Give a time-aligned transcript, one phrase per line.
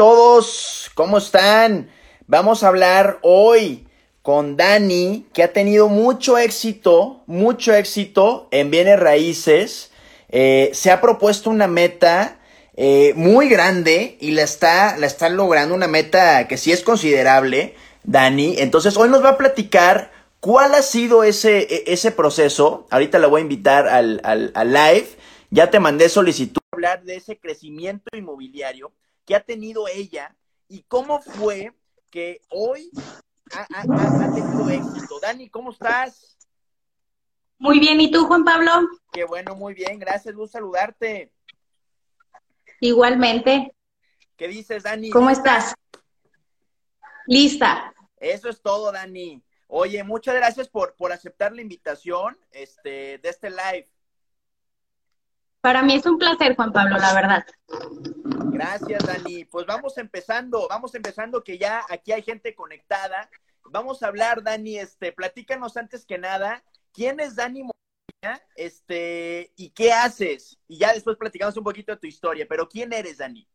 [0.00, 1.90] todos, ¿cómo están?
[2.26, 3.86] Vamos a hablar hoy
[4.22, 9.90] con Dani, que ha tenido mucho éxito, mucho éxito en bienes raíces.
[10.30, 12.38] Eh, se ha propuesto una meta
[12.76, 17.74] eh, muy grande y la está, la está logrando, una meta que sí es considerable,
[18.02, 18.54] Dani.
[18.56, 22.86] Entonces, hoy nos va a platicar cuál ha sido ese, e, ese proceso.
[22.88, 25.08] Ahorita la voy a invitar al, al, al live.
[25.50, 28.94] Ya te mandé solicitud hablar de ese crecimiento inmobiliario
[29.30, 30.34] que ha tenido ella
[30.66, 31.72] y cómo fue
[32.10, 32.90] que hoy
[33.52, 33.84] ha,
[34.34, 35.20] tenido éxito.
[35.20, 36.36] Dani, ¿cómo estás?
[37.56, 38.72] Muy bien, ¿y tú, Juan Pablo?
[39.12, 41.32] Qué bueno, muy bien, gracias, gusto saludarte.
[42.80, 43.72] Igualmente.
[44.36, 45.10] ¿Qué dices, Dani?
[45.10, 45.76] ¿Cómo estás?
[47.26, 47.94] Lista.
[48.16, 49.40] Eso es todo, Dani.
[49.68, 53.88] Oye, muchas gracias por, por aceptar la invitación este, de este live.
[55.60, 57.46] Para mí es un placer, Juan Pablo, la verdad.
[58.52, 59.44] Gracias, Dani.
[59.44, 63.28] Pues vamos empezando, vamos empezando que ya aquí hay gente conectada.
[63.64, 68.42] Vamos a hablar, Dani, este, platícanos antes que nada, ¿quién es Dani Montoya?
[68.56, 70.58] Este, y qué haces?
[70.66, 73.46] Y ya después platicamos un poquito de tu historia, pero ¿quién eres, Dani?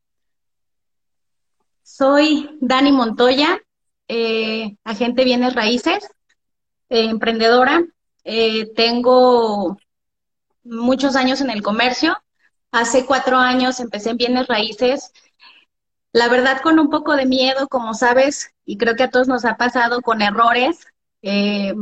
[1.82, 3.62] Soy Dani Montoya,
[4.08, 6.10] eh, agente bienes raíces,
[6.90, 7.84] eh, emprendedora.
[8.24, 9.78] Eh, tengo
[10.66, 12.18] muchos años en el comercio.
[12.72, 15.14] Hace cuatro años empecé en bienes raíces.
[16.12, 19.46] La verdad con un poco de miedo, como sabes, y creo que a todos nos
[19.46, 20.86] ha pasado con errores,
[21.22, 21.74] eh,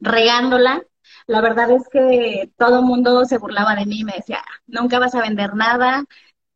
[0.00, 0.82] regándola.
[1.26, 5.14] La verdad es que todo el mundo se burlaba de mí, me decía, nunca vas
[5.14, 6.04] a vender nada,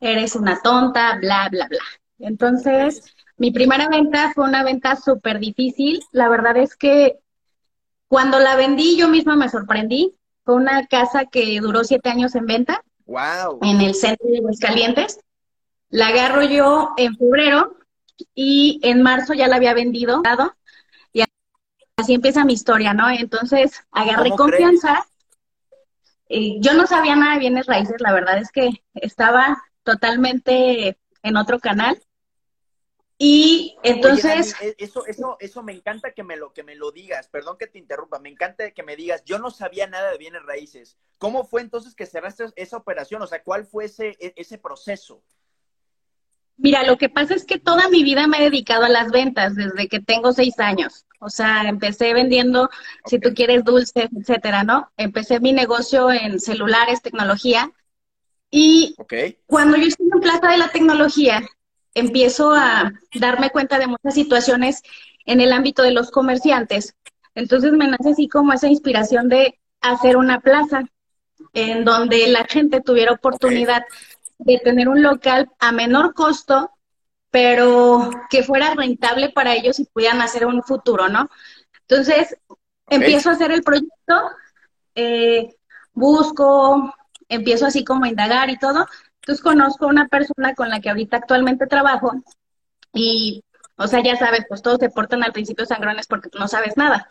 [0.01, 1.79] eres una tonta, bla, bla, bla.
[2.19, 6.01] Entonces, mi primera venta fue una venta súper difícil.
[6.13, 7.19] La verdad es que
[8.09, 10.15] cuando la vendí yo misma me sorprendí.
[10.47, 12.85] Fue una casa que duró siete años en venta.
[13.05, 13.59] Wow.
[13.63, 15.19] En el centro de Aguascalientes.
[15.89, 17.77] La agarro yo en febrero
[18.33, 20.23] y en marzo ya la había vendido.
[21.13, 21.25] Y
[21.97, 23.11] así empieza mi historia, ¿no?
[23.11, 25.05] Entonces agarré confianza.
[26.29, 31.37] Y yo no sabía nada de bienes raíces, la verdad es que estaba totalmente en
[31.37, 32.01] otro canal.
[33.19, 34.55] Y entonces...
[34.61, 37.67] E, eso, eso, eso me encanta que me, lo, que me lo digas, perdón que
[37.67, 40.99] te interrumpa, me encanta que me digas, yo no sabía nada de bienes raíces.
[41.19, 43.23] ¿Cómo fue entonces que cerraste esa operación?
[43.23, 45.23] O sea, ¿cuál fue ese, e, ese proceso?
[46.59, 49.55] Mira, lo que pasa es que toda mi vida me he dedicado a las ventas
[49.55, 51.05] desde que tengo seis años.
[51.21, 52.71] O sea, empecé vendiendo,
[53.05, 54.91] si tú quieres, dulces, etcétera, ¿no?
[54.97, 57.71] Empecé mi negocio en celulares, tecnología.
[58.51, 58.95] Y
[59.47, 61.47] cuando yo estuve en Plaza de la Tecnología,
[61.97, 64.83] empiezo a darme cuenta de muchas situaciones
[65.25, 66.95] en el ámbito de los comerciantes.
[67.35, 70.85] Entonces me nace así como esa inspiración de hacer una plaza
[71.55, 73.83] en donde la gente tuviera oportunidad
[74.39, 76.71] de tener un local a menor costo,
[77.31, 81.31] pero que fuera rentable para ellos y pudieran hacer un futuro, ¿no?
[81.89, 82.37] Entonces,
[82.89, 84.15] empiezo a hacer el proyecto,
[84.95, 85.57] eh,
[85.95, 86.95] busco,
[87.27, 88.87] empiezo así como a indagar y todo,
[89.27, 92.13] entonces conozco a una persona con la que ahorita actualmente trabajo
[92.93, 93.43] y,
[93.75, 96.77] o sea, ya sabes, pues todos se portan al principio sangrones porque tú no sabes
[96.77, 97.09] nada.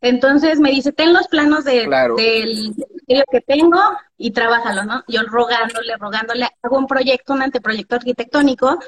[0.00, 3.80] Entonces me dice, ten los planos de, del que tengo
[4.16, 5.02] y trabájalo, ¿no?
[5.08, 8.78] Yo rogándole, rogándole, hago un proyecto, un anteproyecto arquitectónico,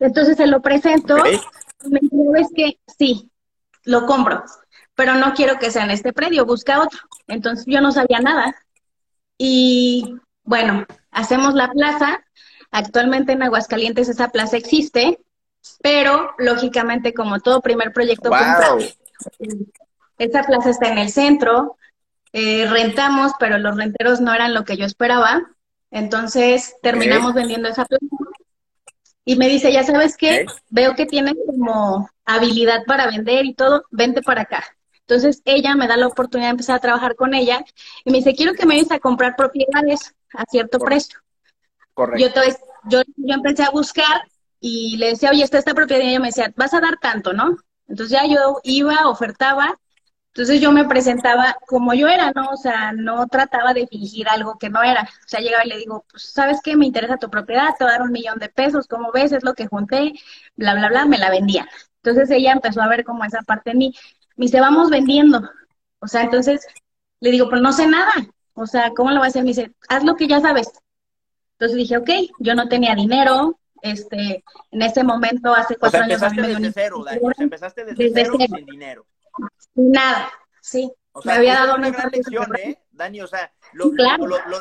[0.00, 1.18] entonces se lo presento,
[1.84, 3.30] y me dijo, es que sí,
[3.84, 4.42] lo compro,
[4.96, 6.98] pero no quiero que sea en este predio, busca otro.
[7.28, 8.56] Entonces yo no sabía nada.
[9.38, 12.24] Y bueno, hacemos la plaza.
[12.70, 15.20] Actualmente en Aguascalientes esa plaza existe,
[15.82, 18.30] pero lógicamente como todo primer proyecto
[20.18, 21.76] esa plaza está en el centro,
[22.32, 25.42] eh, rentamos, pero los renteros no eran lo que yo esperaba,
[25.90, 28.04] entonces terminamos vendiendo esa plaza.
[29.24, 33.84] Y me dice, ya sabes qué, veo que tienes como habilidad para vender y todo,
[33.90, 34.64] vente para acá.
[35.00, 37.64] Entonces ella me da la oportunidad de empezar a trabajar con ella
[38.04, 41.18] y me dice, quiero que me ayudes a comprar propiedades a cierto precio.
[41.94, 42.40] Correcto.
[42.88, 44.22] Yo, yo, empecé a buscar
[44.60, 47.32] y le decía, oye, está esta propiedad y ella me decía, vas a dar tanto,
[47.32, 47.56] ¿no?
[47.88, 49.78] Entonces ya yo iba, ofertaba,
[50.32, 52.50] entonces yo me presentaba como yo era, ¿no?
[52.50, 55.02] O sea, no trataba de fingir algo que no era.
[55.02, 56.76] O sea, llegaba y le digo, pues, ¿sabes qué?
[56.76, 59.32] Me interesa tu propiedad, te voy a dar un millón de pesos, ¿cómo ves?
[59.32, 60.12] Es lo que junté,
[60.54, 61.68] bla, bla, bla, me la vendía.
[62.02, 63.94] Entonces ella empezó a ver como esa parte de mí.
[64.36, 65.42] Me dice, vamos vendiendo.
[65.98, 66.66] O sea, entonces
[67.20, 68.12] le digo, pues no sé nada.
[68.60, 69.42] O sea, ¿cómo lo voy a hacer?
[69.42, 70.70] Me dice, haz lo que ya sabes.
[71.52, 72.10] Entonces dije, ok,
[72.40, 76.20] yo no tenía dinero, este, en ese momento, hace cuatro años.
[76.20, 77.04] Empezaste desde cero,
[77.38, 79.06] empezaste desde, cero, sin dinero.
[79.74, 80.30] Sin nada,
[80.60, 80.92] sí.
[81.24, 82.78] me había dado una gran lección, ¿eh?
[82.90, 83.90] Dani, o sea, lo,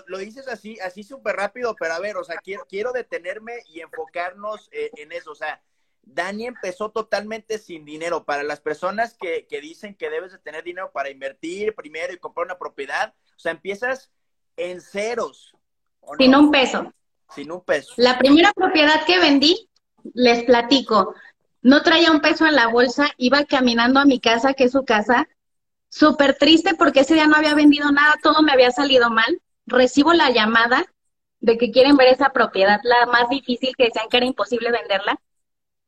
[0.08, 3.82] lo, dices así, así súper rápido, pero a ver, o sea, quiero, quiero detenerme y
[3.82, 5.62] enfocarnos eh, en eso, o sea,
[6.04, 8.26] Dani empezó totalmente sin dinero.
[8.26, 12.18] Para las personas que, que dicen que debes de tener dinero para invertir primero y
[12.18, 14.12] comprar una propiedad, o sea, empiezas
[14.58, 15.54] en ceros.
[16.18, 16.94] Sin un peso.
[17.34, 17.94] Sin un peso.
[17.98, 19.70] La primera propiedad que vendí,
[20.14, 21.14] les platico,
[21.62, 24.86] no traía un peso en la bolsa, iba caminando a mi casa, que es su
[24.86, 25.28] casa,
[25.90, 29.42] súper triste porque ese día no había vendido nada, todo me había salido mal.
[29.66, 30.86] Recibo la llamada
[31.42, 35.20] de que quieren ver esa propiedad, la más difícil, que decían que era imposible venderla.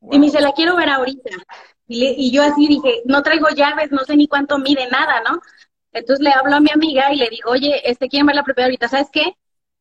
[0.09, 1.29] Y me dice, la quiero ver ahorita.
[1.87, 5.41] Y, y, yo así dije, no traigo llaves, no sé ni cuánto mide nada, ¿no?
[5.91, 8.67] Entonces le hablo a mi amiga y le digo, oye, este, ¿quieren ver la propiedad
[8.67, 8.87] ahorita?
[8.87, 9.35] ¿Sabes qué?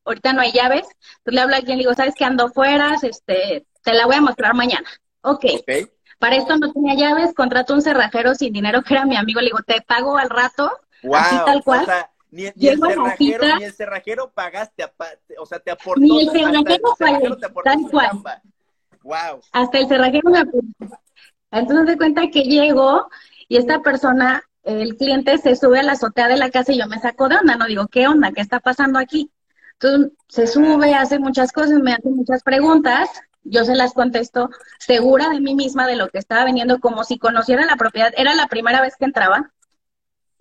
[0.04, 0.86] Ahorita no hay llaves.
[1.18, 2.24] Entonces le hablo a quien le digo, ¿sabes qué?
[2.24, 4.88] Ando fuera, este, te la voy a mostrar mañana.
[5.22, 5.44] Ok.
[6.18, 9.46] Para esto no tenía llaves, contrato un cerrajero sin dinero que era mi amigo, le
[9.46, 10.70] digo, te pago al rato,
[11.14, 11.86] así tal cual.
[12.30, 14.84] ni, el cerrajero, ni el cerrajero pagaste,
[15.38, 16.00] o sea, te aportó.
[16.00, 18.10] Ni el cerrajero, tal cual.
[19.02, 19.40] Wow.
[19.52, 20.98] Hasta el cerrajero me aportó.
[21.50, 23.08] Entonces de cuenta que llego
[23.48, 26.86] y esta persona, el cliente se sube a la azotea de la casa y yo
[26.86, 28.30] me saco de onda, no digo, ¿qué onda?
[28.32, 29.30] ¿Qué está pasando aquí?
[29.72, 33.08] Entonces se sube, hace muchas cosas, me hace muchas preguntas
[33.44, 37.18] yo se las contesto segura de mí misma de lo que estaba vendiendo, como si
[37.18, 38.12] conociera la propiedad.
[38.16, 39.50] Era la primera vez que entraba.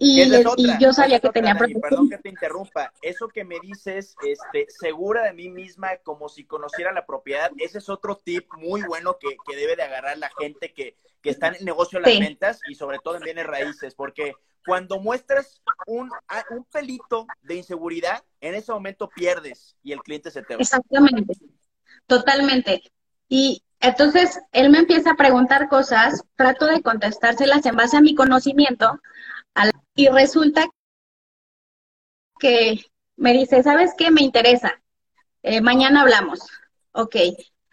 [0.01, 0.23] Y,
[0.79, 1.81] yo sabía que tenía propiedad.
[1.81, 2.93] Perdón que te interrumpa.
[3.01, 7.79] Eso que me dices, este, segura de mí misma, como si conociera la propiedad, ese
[7.79, 11.55] es otro tip muy bueno que, debe de agarrar la gente que, que está en
[11.55, 14.33] el negocio de las ventas y sobre todo en bienes raíces, porque
[14.65, 16.09] cuando muestras un,
[16.51, 20.61] un pelito de inseguridad, en ese momento pierdes y el cliente se te va.
[20.61, 21.33] Exactamente.
[22.07, 22.83] Totalmente.
[23.27, 28.15] Y entonces él me empieza a preguntar cosas, trato de contestárselas en base a mi
[28.15, 28.99] conocimiento
[29.99, 30.65] y resulta
[32.39, 32.85] que
[33.17, 34.11] me dice, ¿sabes qué?
[34.11, 34.81] Me interesa.
[35.43, 36.39] Eh, mañana hablamos.
[36.93, 37.17] Ok.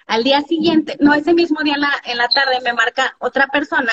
[0.09, 3.47] Al día siguiente, no, ese mismo día en la, en la tarde me marca otra
[3.47, 3.93] persona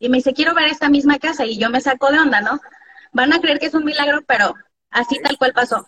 [0.00, 2.58] y me dice, quiero ver esta misma casa y yo me saco de onda, ¿no?
[3.12, 4.54] Van a creer que es un milagro, pero
[4.88, 5.86] así tal cual pasó.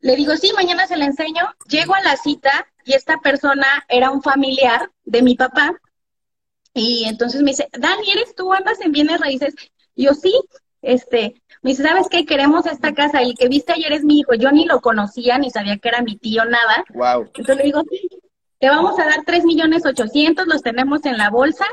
[0.00, 1.50] Le digo, sí, mañana se la enseño.
[1.66, 5.72] Llego a la cita y esta persona era un familiar de mi papá.
[6.74, 8.52] Y entonces me dice, Dani, ¿eres tú?
[8.52, 9.54] ¿Andas en bienes raíces?
[9.98, 10.32] Y yo, sí.
[10.80, 12.24] Este, me dice, ¿sabes qué?
[12.24, 13.20] Queremos esta casa.
[13.20, 14.34] El que viste ayer es mi hijo.
[14.34, 16.84] Yo ni lo conocía, ni sabía que era mi tío, nada.
[16.94, 17.24] Wow.
[17.34, 18.08] Entonces le digo, sí,
[18.60, 21.66] te vamos a dar tres millones ochocientos, los tenemos en la bolsa,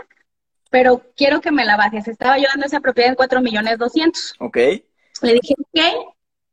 [0.71, 2.07] pero quiero que me la bajes.
[2.07, 4.33] Estaba yo dando esa propiedad en cuatro millones doscientos.
[4.39, 4.57] Ok.
[5.21, 5.93] Le dije, ¿qué?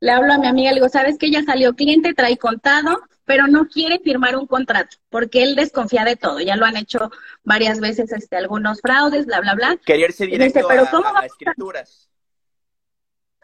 [0.03, 3.47] le hablo a mi amiga, le digo, ¿sabes que ya salió cliente, trae contado, pero
[3.47, 7.11] no quiere firmar un contrato, porque él desconfía de todo, ya lo han hecho
[7.43, 9.77] varias veces este, algunos fraudes, bla, bla, bla.
[9.85, 12.09] Quería irse directo pero ¿cómo a, escrituras.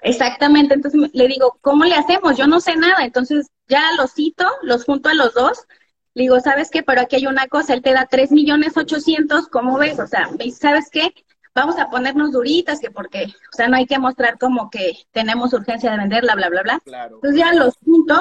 [0.02, 2.38] Exactamente, entonces le digo, ¿cómo le hacemos?
[2.38, 5.66] Yo no sé nada, entonces ya los cito, los junto a los dos,
[6.14, 6.84] le digo, ¿sabes qué?
[6.84, 10.00] Pero aquí hay una cosa, él te da tres millones ochocientos, ¿cómo ves?
[10.00, 11.14] O sea, ¿sabes qué?
[11.60, 15.54] vamos a ponernos duritas, que porque, o sea, no hay que mostrar como que tenemos
[15.54, 16.82] urgencia de venderla, bla, bla, bla.
[16.86, 18.20] Entonces ya los junto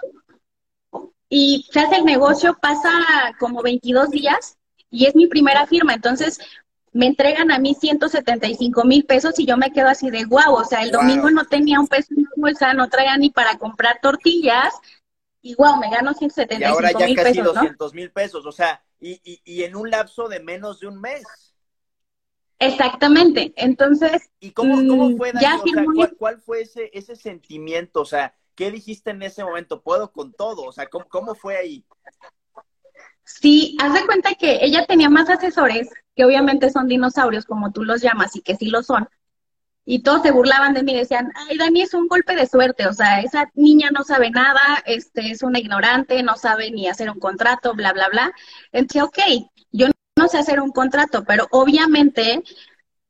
[1.29, 2.91] y se hace el negocio, pasa
[3.39, 4.57] como 22 días
[4.91, 6.39] y es mi primera firma, entonces
[6.93, 10.65] me entregan a mí 175 mil pesos y yo me quedo así de guau, o
[10.65, 13.99] sea, el domingo no tenía un peso en la bolsa, no traía ni para comprar
[14.01, 14.75] tortillas
[15.43, 17.01] y guau, me gano 175 mil pesos.
[17.01, 20.29] Y ahora ya casi 200 mil pesos, o sea, y, y, y en un lapso
[20.29, 21.25] de menos de un mes.
[22.59, 23.53] Exactamente.
[23.57, 25.33] Entonces, ¿y cómo, cómo mm, fue,
[25.95, 28.01] ¿cuál, ¿cuál, fue ese, ese sentimiento?
[28.01, 29.81] O sea, ¿qué dijiste en ese momento?
[29.81, 30.65] ¿Puedo con todo?
[30.65, 31.85] O sea, ¿cómo, cómo fue ahí?
[33.23, 37.85] Sí, haz de cuenta que ella tenía más asesores, que obviamente son dinosaurios, como tú
[37.85, 39.09] los llamas, y que sí lo son.
[39.85, 42.93] Y todos se burlaban de mí, decían, ay, Dani, es un golpe de suerte, o
[42.93, 47.21] sea, esa niña no sabe nada, este, es una ignorante, no sabe ni hacer un
[47.21, 48.33] contrato, bla, bla, bla.
[48.73, 49.87] Entonces, ok, yo
[50.17, 52.43] no sé hacer un contrato, pero obviamente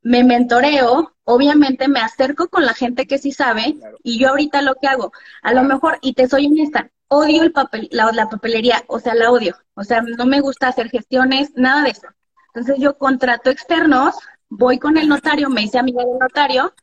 [0.02, 4.76] me mentoreo, obviamente me acerco con la gente que sí sabe y yo ahorita lo
[4.76, 5.12] que hago,
[5.42, 9.14] a lo mejor, y te soy honesta, odio el papel, la, la, papelería, o sea,
[9.14, 12.06] la odio, o sea, no me gusta hacer gestiones, nada de eso.
[12.54, 14.14] Entonces yo contrato externos,
[14.48, 16.74] voy con el notario, me hice amiga del notario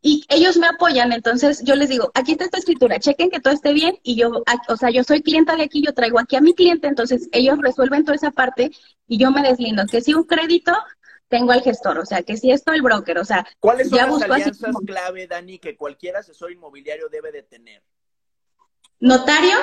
[0.00, 3.54] y ellos me apoyan, entonces yo les digo, aquí está esta escritura, chequen que todo
[3.54, 6.42] esté bien y yo, o sea, yo soy clienta de aquí, yo traigo aquí a
[6.42, 8.70] mi cliente, entonces ellos resuelven toda esa parte
[9.08, 10.72] y yo me deslindo, que si un crédito,
[11.28, 14.22] tengo al gestor, o sea, que si esto el broker, o sea, ¿cuáles son las
[14.22, 17.82] alianzas clave, Dani, que cualquier asesor inmobiliario debe de tener?
[19.00, 19.56] Notario,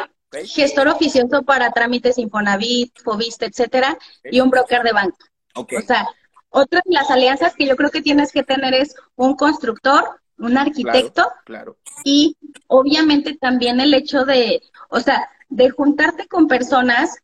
[0.45, 5.17] gestor oficioso para trámites Infonavit, Fobiste, etcétera, y un broker de banco.
[5.55, 6.07] O sea,
[6.49, 10.57] otra de las alianzas que yo creo que tienes que tener es un constructor, un
[10.57, 11.31] arquitecto.
[11.45, 12.37] Claro, Y
[12.67, 17.17] obviamente también el hecho de, o sea, de juntarte con personas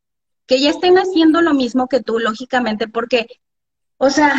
[0.45, 3.27] que ya estén haciendo lo mismo que tú, lógicamente, porque,
[3.97, 4.33] o sea,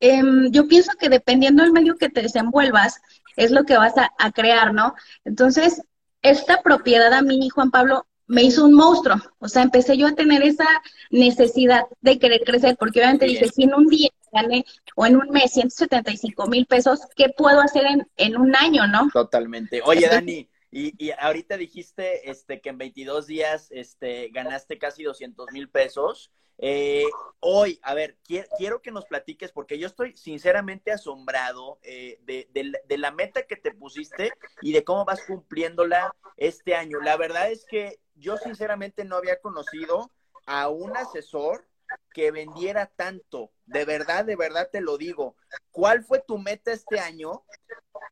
[0.00, 3.00] em, yo pienso que dependiendo del medio que te desenvuelvas,
[3.36, 4.94] es lo que vas a, a crear, ¿no?
[5.24, 5.82] Entonces,
[6.22, 9.16] esta propiedad a mí, Juan Pablo, me hizo un monstruo.
[9.38, 10.66] O sea, empecé yo a tener esa
[11.10, 15.30] necesidad de querer crecer, porque obviamente dije, si en un día gané o en un
[15.30, 19.08] mes 175 mil pesos, ¿qué puedo hacer en, en un año, no?
[19.12, 19.80] Totalmente.
[19.82, 25.50] Oye, Dani, y, y, ahorita dijiste este, que en 22 días este, ganaste casi 200
[25.52, 26.30] mil pesos.
[26.58, 27.04] Eh,
[27.40, 32.48] hoy, a ver, quiero, quiero, que nos platiques, porque yo estoy sinceramente asombrado eh, de,
[32.52, 37.00] de, de, la meta que te pusiste y de cómo vas cumpliéndola este año.
[37.00, 40.10] La verdad es que yo sinceramente no había conocido
[40.46, 41.68] a un asesor
[42.12, 43.52] que vendiera tanto.
[43.66, 45.36] De verdad, de verdad te lo digo.
[45.70, 47.44] ¿Cuál fue tu meta este año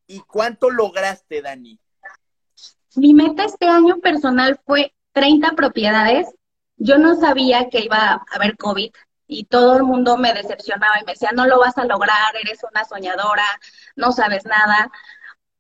[0.07, 1.81] y cuánto lograste, Dani?
[2.97, 6.29] Mi meta este año personal fue 30 propiedades.
[6.76, 8.91] Yo no sabía que iba a haber COVID
[9.26, 12.61] y todo el mundo me decepcionaba y me decía, no lo vas a lograr, eres
[12.71, 13.45] una soñadora,
[13.97, 14.91] no sabes nada.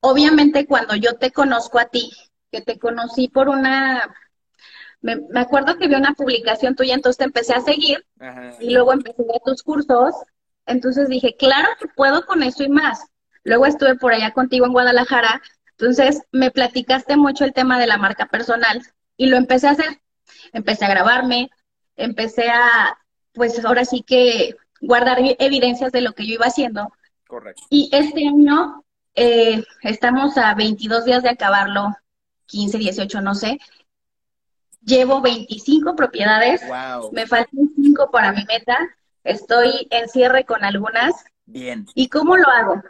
[0.00, 2.10] Obviamente cuando yo te conozco a ti,
[2.50, 4.14] que te conocí por una
[5.00, 8.54] me, me, acuerdo que vi una publicación tuya, entonces te empecé a seguir Ajá.
[8.60, 10.14] y luego empecé a ver tus cursos.
[10.66, 13.06] Entonces dije, claro que puedo con eso y más.
[13.44, 15.40] Luego estuve por allá contigo en Guadalajara,
[15.78, 18.82] entonces me platicaste mucho el tema de la marca personal
[19.16, 20.00] y lo empecé a hacer.
[20.52, 21.50] Empecé a grabarme,
[21.96, 22.98] empecé a,
[23.34, 26.92] pues ahora sí que guardar evidencias de lo que yo iba haciendo.
[27.26, 27.62] Correcto.
[27.68, 31.94] Y este año eh, estamos a 22 días de acabarlo,
[32.46, 33.58] 15, 18, no sé.
[34.82, 36.62] Llevo 25 propiedades.
[36.66, 37.10] Wow.
[37.12, 38.78] Me faltan 5 para mi meta.
[39.24, 41.12] Estoy en cierre con algunas.
[41.44, 41.86] Bien.
[41.94, 42.82] ¿Y cómo lo hago?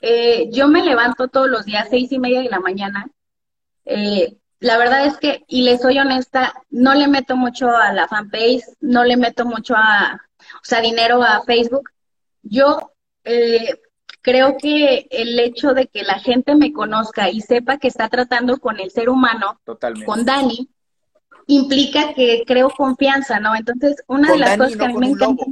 [0.00, 3.10] Eh, yo me levanto todos los días, seis y media de la mañana.
[3.84, 8.08] Eh, la verdad es que, y le soy honesta, no le meto mucho a la
[8.08, 11.90] fanpage, no le meto mucho a, o sea, dinero a Facebook.
[12.42, 12.92] Yo
[13.24, 13.80] eh,
[14.20, 18.58] creo que el hecho de que la gente me conozca y sepa que está tratando
[18.58, 20.06] con el ser humano, Totalmente.
[20.06, 20.68] con Dani,
[21.46, 23.54] implica que creo confianza, ¿no?
[23.54, 25.44] Entonces, una Con de las Dani, cosas no que a mí me encanta.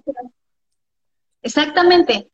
[1.43, 2.31] Exactamente.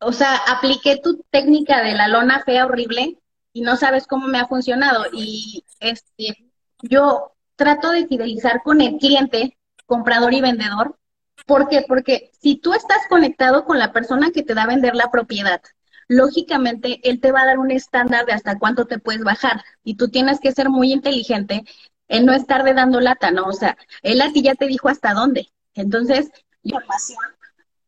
[0.00, 3.18] O sea, apliqué tu técnica de la lona fea horrible
[3.52, 5.04] y no sabes cómo me ha funcionado.
[5.12, 6.50] Y este,
[6.82, 10.98] yo trato de fidelizar con el cliente, comprador y vendedor.
[11.46, 11.84] ¿Por qué?
[11.86, 15.62] Porque si tú estás conectado con la persona que te da a vender la propiedad,
[16.08, 19.64] lógicamente él te va a dar un estándar de hasta cuánto te puedes bajar.
[19.82, 21.64] Y tú tienes que ser muy inteligente
[22.08, 23.44] en no estar de dando lata, ¿no?
[23.44, 25.48] O sea, él a ti ya te dijo hasta dónde.
[25.74, 26.30] Entonces,
[26.62, 27.18] información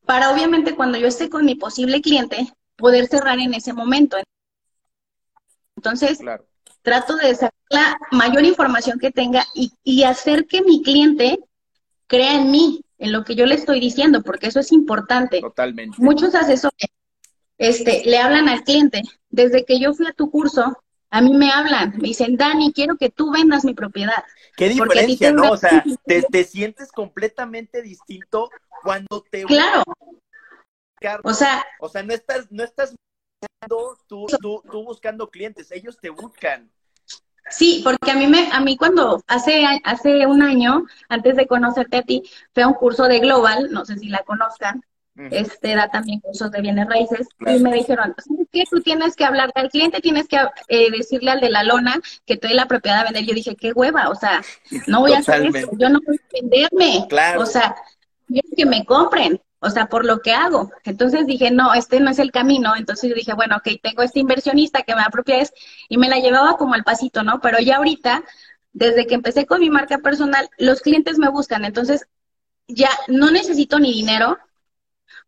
[0.08, 4.16] para obviamente cuando yo esté con mi posible cliente, poder cerrar en ese momento.
[5.76, 6.46] Entonces, Claro.
[6.80, 11.38] trato de sacar la mayor información que tenga y, y hacer que mi cliente
[12.06, 15.42] crea en mí, en lo que yo le estoy diciendo, porque eso es importante.
[15.42, 15.98] Totalmente.
[15.98, 16.88] Muchos asesores
[17.58, 19.02] este, le hablan al cliente.
[19.28, 22.96] Desde que yo fui a tu curso, a mí me hablan, me dicen, Dani, quiero
[22.96, 24.24] que tú vendas mi propiedad.
[24.56, 25.50] Qué diferencia, ¿no?
[25.50, 28.48] O sea, te, te sientes completamente distinto
[28.82, 29.82] cuando te Claro,
[31.22, 32.94] o sea, O sea, no estás, no estás
[33.40, 36.70] buscando, tú, tú, tú buscando clientes, ellos te buscan.
[37.50, 41.98] Sí, porque a mí me, a mí cuando hace, hace un año, antes de conocerte
[41.98, 44.82] a ti, fue a un curso de Global, no sé si la conozcan,
[45.30, 47.58] este da también cursos de bienes raíces, Claro.
[47.58, 48.64] y me dijeron, ¿sabes qué?
[48.70, 50.36] Tú tienes que hablar al cliente, tienes que
[50.68, 53.24] eh, decirle al de la lona que te dé la propiedad a vender.
[53.24, 54.42] Yo dije, qué hueva, o sea,
[54.86, 57.40] no voy a hacer eso, yo no voy a venderme, Claro.
[57.40, 57.74] o sea,
[58.56, 60.70] que me compren, o sea, por lo que hago.
[60.84, 62.76] Entonces dije, no, este no es el camino.
[62.76, 65.52] Entonces dije, bueno, ok, tengo este inversionista que me da propiedades
[65.88, 67.40] y me la llevaba como al pasito, ¿no?
[67.40, 68.24] Pero ya ahorita,
[68.72, 71.64] desde que empecé con mi marca personal, los clientes me buscan.
[71.64, 72.06] Entonces
[72.68, 74.38] ya no necesito ni dinero,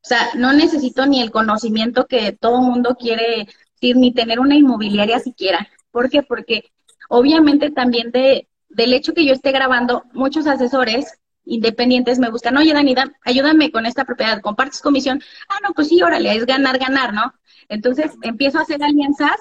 [0.03, 4.57] o sea, no necesito ni el conocimiento que todo mundo quiere decir, ni tener una
[4.57, 5.69] inmobiliaria siquiera.
[5.91, 6.23] ¿Por qué?
[6.23, 6.71] Porque
[7.09, 11.20] obviamente también de, del hecho que yo esté grabando, muchos asesores
[11.51, 15.23] independientes me buscan, oye, Dani, da- ayúdame con esta propiedad, compartes comisión.
[15.49, 17.35] Ah, no, pues sí, órale, es ganar, ganar, ¿no?
[17.69, 19.37] Entonces empiezo a hacer alianzas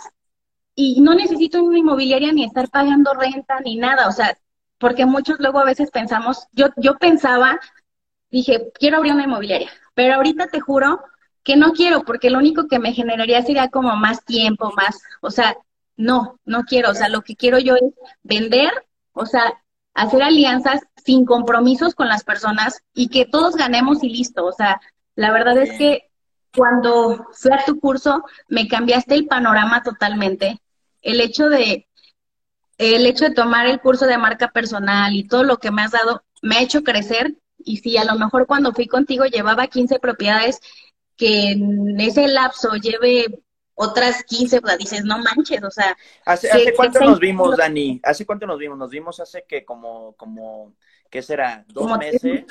[0.75, 4.37] y no necesito una inmobiliaria ni estar pagando renta ni nada, o sea,
[4.77, 7.59] porque muchos luego a veces pensamos, yo, yo pensaba,
[8.31, 11.01] dije, quiero abrir una inmobiliaria, pero ahorita te juro
[11.43, 15.31] que no quiero, porque lo único que me generaría sería como más tiempo, más, o
[15.31, 15.57] sea,
[15.97, 17.83] no, no quiero, o sea, lo que quiero yo es
[18.23, 18.71] vender,
[19.13, 19.53] o sea,
[19.99, 24.79] hacer alianzas sin compromisos con las personas y que todos ganemos y listo, o sea,
[25.15, 26.09] la verdad es que
[26.55, 30.61] cuando fui a tu curso me cambiaste el panorama totalmente.
[31.01, 31.87] El hecho de
[32.77, 35.91] el hecho de tomar el curso de marca personal y todo lo que me has
[35.91, 37.35] dado me ha hecho crecer.
[37.57, 40.61] Y si a lo mejor cuando fui contigo llevaba 15 propiedades
[41.17, 43.41] que en ese lapso lleve
[43.81, 45.95] otras 15, pues dices, no manches, o sea.
[46.25, 48.01] ¿Hace, ¿hace cuánto nos vimos, Dani?
[48.03, 48.77] ¿Hace cuánto nos vimos?
[48.77, 50.73] Nos vimos hace que como, como,
[51.09, 51.63] ¿qué será?
[51.69, 52.45] ¿Dos meses?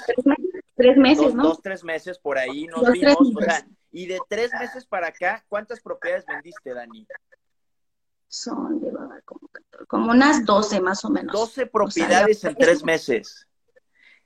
[0.74, 1.42] Tres, meses, ¿no?
[1.42, 3.18] Dos, tres meses por ahí nos vimos.
[3.36, 7.06] O sea, y de tres meses para acá, ¿cuántas propiedades vendiste, Dani?
[8.26, 8.80] Son,
[9.26, 9.50] como,
[9.86, 11.34] como unas 12 más o menos.
[11.34, 13.46] 12 propiedades en tres meses.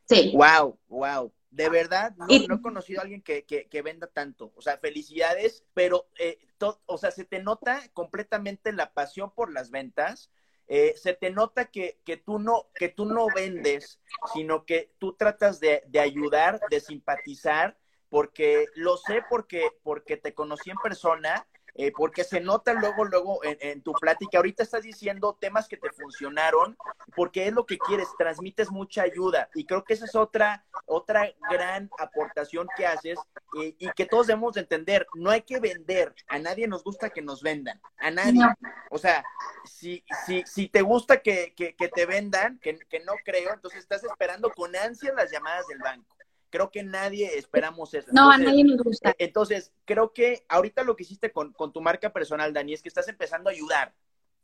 [0.09, 0.33] Sí.
[0.37, 4.53] Wow, wow de verdad, no, he conocido a alguien que, que, venda tanto.
[4.57, 9.71] O sea, felicidades, pero, eh, o sea, se te nota completamente la pasión por las
[9.71, 10.31] ventas.
[10.69, 14.01] Eh, se te nota que, que, tú no, que tú no vendes,
[14.33, 17.77] sino que tú tratas de, de ayudar, de simpatizar,
[18.09, 23.41] porque lo sé porque, porque te conocí en persona eh, porque se nota luego, luego
[23.43, 24.39] en, tu plática.
[24.39, 26.77] Ahorita estás diciendo temas que te funcionaron,
[27.17, 29.49] porque es lo que quieres, transmites mucha ayuda.
[29.55, 33.19] Y creo que esa es otra, otra gran aportación que haces
[33.61, 35.07] eh, y que todos debemos de entender.
[35.15, 38.43] No hay que vender, a nadie nos gusta que nos vendan, a nadie.
[38.91, 39.25] O sea,
[39.65, 43.81] si, si, si te gusta que, que, que te vendan, que, que no creo, entonces
[43.81, 46.17] estás esperando con ansia las llamadas del banco.
[46.53, 48.11] Creo que nadie esperamos eso.
[48.13, 49.13] No, a nadie nos gusta.
[49.13, 52.91] Eh, entonces, creo que ahorita lo que hiciste con, tu marca personal, Dani, es que
[52.91, 53.95] estás empezando a ayudar,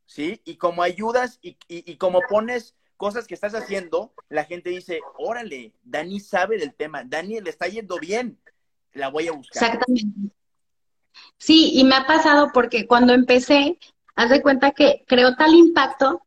[0.06, 0.40] ¿sí?
[0.46, 5.74] Y como ayudas y, y, como pones cosas que estás haciendo, la gente dice, órale,
[5.82, 8.40] Dani sabe del tema, Dani le está yendo bien,
[8.94, 9.62] la voy a buscar.
[9.62, 10.34] Exactamente.
[11.36, 13.78] Sí, y me ha pasado porque cuando empecé,
[14.14, 16.22] haz de cuenta que creó tal impacto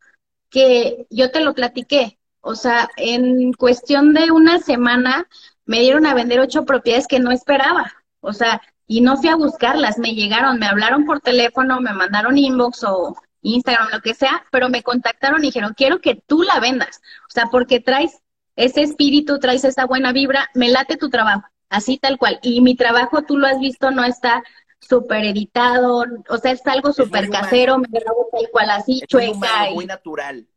[0.51, 2.19] que yo te lo platiqué.
[2.41, 5.27] O sea, en cuestión de una semana
[5.65, 7.93] me dieron a vender ocho propiedades que no esperaba.
[8.19, 12.37] O sea, y no fui a buscarlas, me llegaron, me hablaron por teléfono, me mandaron
[12.37, 16.59] inbox o Instagram, lo que sea, pero me contactaron y dijeron, quiero que tú la
[16.59, 17.01] vendas.
[17.29, 18.21] O sea, porque traes
[18.55, 22.39] ese espíritu, traes esa buena vibra, me late tu trabajo, así tal cual.
[22.43, 24.43] Y mi trabajo, tú lo has visto, no está
[24.79, 29.69] súper editado, o sea, es algo súper casero, me grabo tal cual así, chueca.
[29.73, 30.47] Muy natural.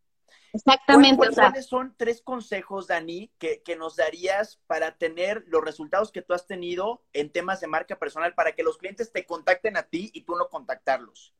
[0.55, 1.31] Exactamente.
[1.35, 6.47] ¿Cuáles son tres consejos, Dani, que, nos darías para tener los resultados que tú has
[6.47, 10.23] tenido en temas de marca personal para que los clientes te contacten a ti y
[10.23, 11.35] tú no contactarlos?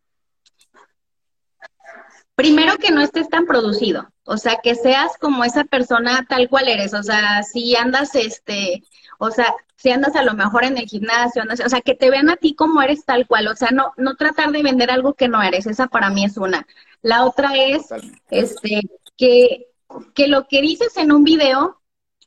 [2.35, 6.67] Primero que no estés tan producido, o sea, que seas como esa persona tal cual
[6.67, 8.83] eres, o sea, si andas, este,
[9.19, 12.11] o sea, si andas a lo mejor en el gimnasio, andas, o sea, que te
[12.11, 15.15] vean a ti como eres tal cual, o sea, no, no tratar de vender algo
[15.15, 16.67] que no eres, esa para mí es una.
[17.01, 17.87] La otra es,
[18.31, 18.81] este,
[19.17, 19.69] que,
[20.15, 21.81] que lo que dices en un video,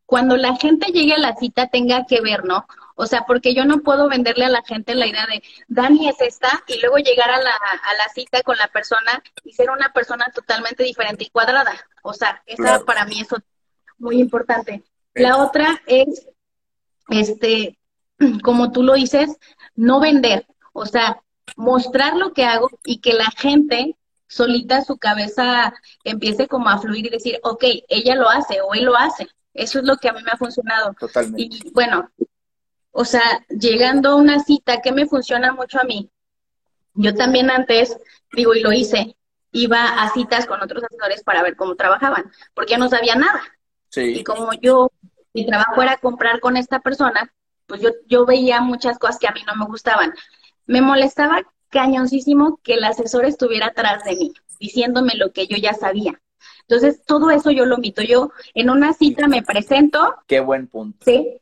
[0.06, 2.66] cuando la gente llegue a la cita tenga que ver, ¿no?
[2.96, 6.20] O sea, porque yo no puedo venderle a la gente la idea de Dani es
[6.20, 9.94] esta y luego llegar a la, a la cita con la persona y ser una
[9.94, 11.76] persona totalmente diferente y cuadrada.
[12.02, 13.28] O sea, esa para mí es
[14.00, 14.84] muy importante.
[15.14, 16.28] La otra es,
[17.10, 17.78] este,
[18.44, 19.38] como tú lo dices,
[19.76, 20.48] no vender.
[20.74, 21.22] O sea,
[21.56, 23.96] mostrar lo que hago y que la gente
[24.28, 28.86] solita su cabeza empiece como a fluir y decir, ok, ella lo hace o él
[28.86, 29.28] lo hace.
[29.54, 30.94] Eso es lo que a mí me ha funcionado.
[31.00, 31.42] Totalmente.
[31.42, 32.12] Y bueno,
[32.92, 36.10] o sea, llegando a una cita, que me funciona mucho a mí?
[36.94, 37.98] Yo también antes,
[38.34, 39.16] digo, y lo hice,
[39.52, 43.42] iba a citas con otros asesores para ver cómo trabajaban, porque no sabía nada.
[43.90, 44.20] Sí.
[44.20, 44.92] Y como yo,
[45.34, 47.32] mi trabajo era comprar con esta persona,
[47.68, 50.14] pues yo, yo veía muchas cosas que a mí no me gustaban.
[50.66, 55.74] Me molestaba cañoncísimo que el asesor estuviera atrás de mí, diciéndome lo que yo ya
[55.74, 56.22] sabía.
[56.62, 58.02] Entonces, todo eso yo lo omito.
[58.02, 60.16] Yo en una cita me presento.
[60.28, 61.06] Qué buen punto.
[61.06, 61.40] Sí.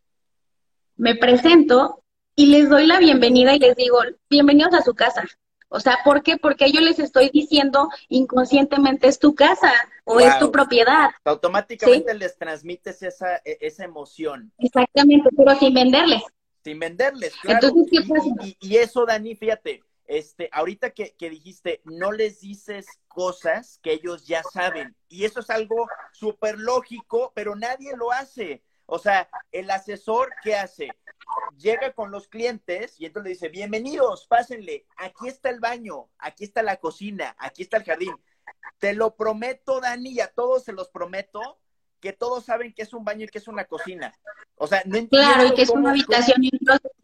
[0.97, 2.03] Me presento
[2.35, 5.25] y les doy la bienvenida y les digo, bienvenidos a su casa.
[5.67, 6.37] O sea, ¿por qué?
[6.37, 11.09] Porque yo les estoy diciendo inconscientemente es tu casa o es tu propiedad.
[11.23, 14.53] Automáticamente les transmites esa, e, esa emoción.
[14.59, 16.21] Exactamente, pero sin venderles.
[16.63, 17.67] Sin venderles, claro.
[17.67, 18.55] Entonces, ¿qué pasa?
[18.59, 24.43] y, eso, Dani, fíjate, este, ahorita que, dijiste, no les dices cosas que ellos ya
[24.43, 24.95] saben.
[25.07, 28.63] Y eso es algo súper lógico, pero nadie lo hace.
[28.85, 30.89] O sea, el asesor, ¿qué hace?
[31.57, 36.43] Llega con los clientes y entonces le dice, bienvenidos, pásenle, aquí está el baño, aquí
[36.43, 38.15] está la cocina, aquí está el jardín.
[38.77, 41.59] Te lo prometo, Dani, y a todos se los prometo,
[42.05, 44.13] que todos saben que es un baño y que es una cocina.
[44.57, 45.27] O sea, no entiendo.
[45.27, 46.39] Claro, y que es una habitación.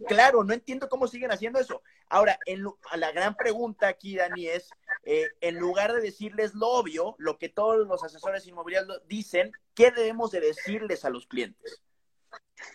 [0.08, 1.82] Claro, no entiendo cómo siguen haciendo eso.
[2.08, 2.64] Ahora, en,
[2.98, 4.70] la gran pregunta aquí, Dani, es,
[5.04, 9.90] eh, en lugar de decirles lo obvio, lo que todos los asesores inmobiliarios dicen, ¿qué
[9.90, 11.82] debemos de decirles a los clientes?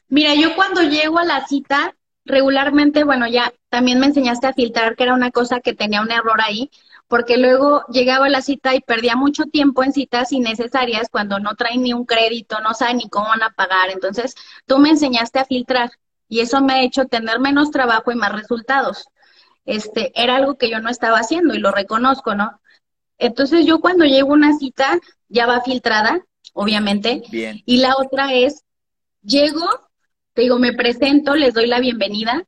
[0.09, 4.97] Mira, yo cuando llego a la cita, regularmente, bueno, ya también me enseñaste a filtrar,
[4.97, 6.73] que era una cosa que tenía un error ahí,
[7.09, 11.55] porque luego llegaba a la cita y perdía mucho tiempo en citas innecesarias cuando no
[11.55, 13.91] traen ni un crédito, no saben ni cómo van a pagar.
[13.91, 14.35] Entonces,
[14.67, 15.91] tú me enseñaste a filtrar
[16.29, 19.09] y eso me ha hecho tener menos trabajo y más resultados.
[19.65, 22.61] Este, era algo que yo no estaba haciendo y lo reconozco, ¿no?
[23.19, 26.21] Entonces, yo cuando llego a una cita ya va filtrada,
[26.55, 27.23] obviamente.
[27.31, 27.63] Bien.
[27.67, 28.65] Y la otra es,
[29.23, 29.69] llego,
[30.35, 32.47] te digo, me presento, les doy la bienvenida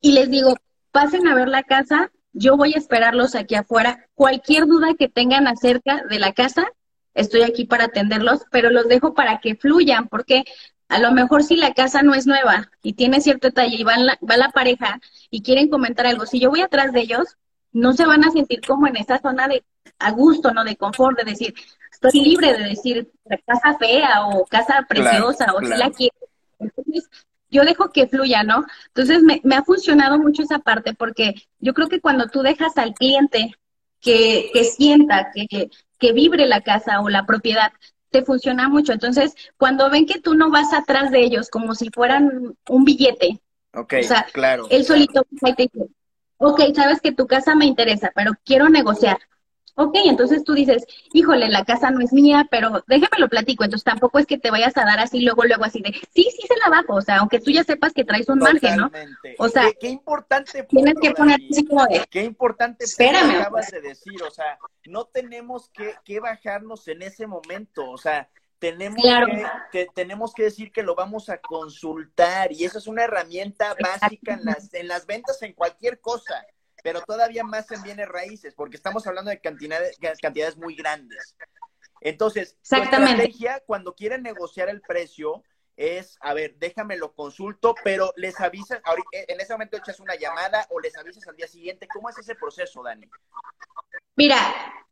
[0.00, 0.56] y les digo,
[0.90, 4.08] pasen a ver la casa, yo voy a esperarlos aquí afuera.
[4.14, 6.66] Cualquier duda que tengan acerca de la casa,
[7.14, 10.44] estoy aquí para atenderlos, pero los dejo para que fluyan, porque
[10.88, 13.96] a lo mejor si la casa no es nueva y tiene cierto detalle y va
[13.96, 17.36] la, va la pareja y quieren comentar algo, si yo voy atrás de ellos,
[17.72, 19.64] no se van a sentir como en esa zona de
[19.98, 20.64] a gusto, ¿no?
[20.64, 21.54] De confort, de decir,
[21.90, 23.10] estoy libre de decir
[23.46, 26.16] casa fea o casa preciosa o si la quiero.
[26.58, 27.08] Entonces,
[27.52, 28.64] yo dejo que fluya, ¿no?
[28.88, 32.76] Entonces, me, me, ha funcionado mucho esa parte porque yo creo que cuando tú dejas
[32.78, 33.54] al cliente
[34.00, 37.72] que, que sienta, que, que vibre la casa o la propiedad,
[38.10, 38.92] te funciona mucho.
[38.92, 43.40] Entonces, cuando ven que tú no vas atrás de ellos como si fueran un billete,
[43.74, 45.54] okay, o sea, claro, él solito claro.
[45.56, 45.90] te dice,
[46.38, 49.18] ok, sabes que tu casa me interesa, pero quiero negociar.
[49.74, 53.64] Ok, entonces tú dices, híjole, la casa no es mía, pero déjame lo platico.
[53.64, 56.46] Entonces tampoco es que te vayas a dar así, luego, luego así de, sí, sí
[56.46, 56.94] se la bajo.
[56.94, 58.90] O sea, aunque tú ya sepas que traes un margen, ¿no?
[59.38, 60.64] O sea, qué, qué importante.
[60.64, 62.84] Tienes que poner así como de, Qué importante.
[62.84, 63.40] Espérame.
[63.40, 67.88] acabas de decir, o sea, no tenemos que, que bajarnos en ese momento.
[67.88, 69.26] O sea, tenemos, claro.
[69.26, 73.74] que, que, tenemos que decir que lo vamos a consultar y eso es una herramienta
[73.80, 76.44] básica en las, en las ventas en cualquier cosa
[76.82, 81.36] pero todavía más en bienes raíces, porque estamos hablando de cantidades, cantidades muy grandes.
[82.00, 83.00] Entonces, Exactamente.
[83.00, 85.42] la estrategia cuando quieren negociar el precio
[85.76, 88.80] es, a ver, déjame lo consulto, pero les avisas,
[89.12, 91.88] en ese momento echas una llamada o les avisas al día siguiente.
[91.92, 93.08] ¿Cómo es ese proceso, Dani?
[94.16, 94.36] Mira,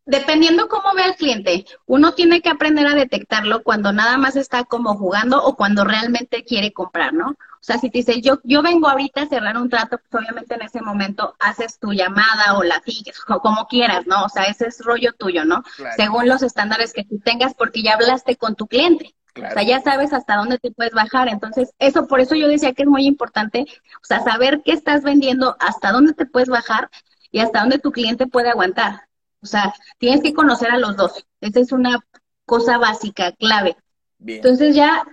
[0.07, 4.65] dependiendo cómo ve al cliente, uno tiene que aprender a detectarlo cuando nada más está
[4.65, 7.37] como jugando o cuando realmente quiere comprar, ¿no?
[7.61, 10.55] O sea, si te dice, yo, yo vengo ahorita a cerrar un trato, pues obviamente
[10.55, 14.25] en ese momento haces tu llamada o la sigues, como quieras, ¿no?
[14.25, 15.63] O sea, ese es rollo tuyo, ¿no?
[15.77, 15.95] Claro.
[15.95, 19.15] Según los estándares que tú tengas, porque ya hablaste con tu cliente.
[19.35, 19.53] Claro.
[19.53, 21.29] O sea, ya sabes hasta dónde te puedes bajar.
[21.29, 23.67] Entonces, eso, por eso yo decía que es muy importante,
[24.03, 26.89] o sea, saber qué estás vendiendo, hasta dónde te puedes bajar
[27.31, 29.07] y hasta dónde tu cliente puede aguantar.
[29.43, 31.27] O sea, tienes que conocer a los dos.
[31.43, 32.01] Esa es una
[32.47, 33.77] cosa básica, clave.
[34.19, 34.39] Bien.
[34.39, 35.05] Entonces ya,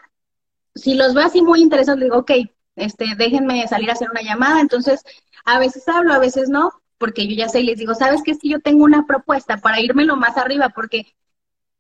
[0.77, 2.31] si los veo así muy interesados, digo, ok,
[2.75, 4.61] este, déjenme salir a hacer una llamada.
[4.61, 5.03] Entonces,
[5.45, 8.31] a veces hablo, a veces no, porque yo ya sé y les digo, ¿sabes qué?
[8.31, 11.15] Es que yo tengo una propuesta para irme lo más arriba, porque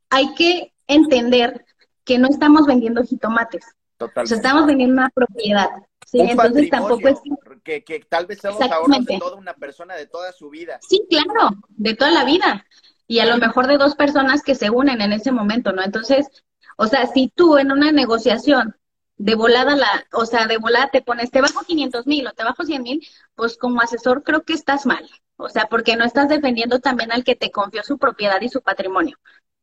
[0.09, 1.65] hay que entender
[2.03, 3.65] que no estamos vendiendo jitomates.
[3.97, 4.23] Totalmente.
[4.23, 5.69] O sea, estamos vendiendo una propiedad.
[6.05, 6.19] ¿sí?
[6.19, 7.19] Un Entonces tampoco es
[7.63, 10.79] que, que tal vez los ahorros de toda una persona de toda su vida.
[10.87, 12.65] Sí, claro, de toda la vida.
[13.07, 15.83] Y a lo mejor de dos personas que se unen en ese momento, ¿no?
[15.83, 16.27] Entonces,
[16.77, 18.75] o sea, si tú en una negociación
[19.17, 22.43] de volada la, o sea, de volada te pones, te bajo 500 mil o te
[22.43, 25.07] bajo 100 mil, pues como asesor creo que estás mal.
[25.37, 28.61] O sea, porque no estás defendiendo también al que te confió su propiedad y su
[28.61, 29.17] patrimonio.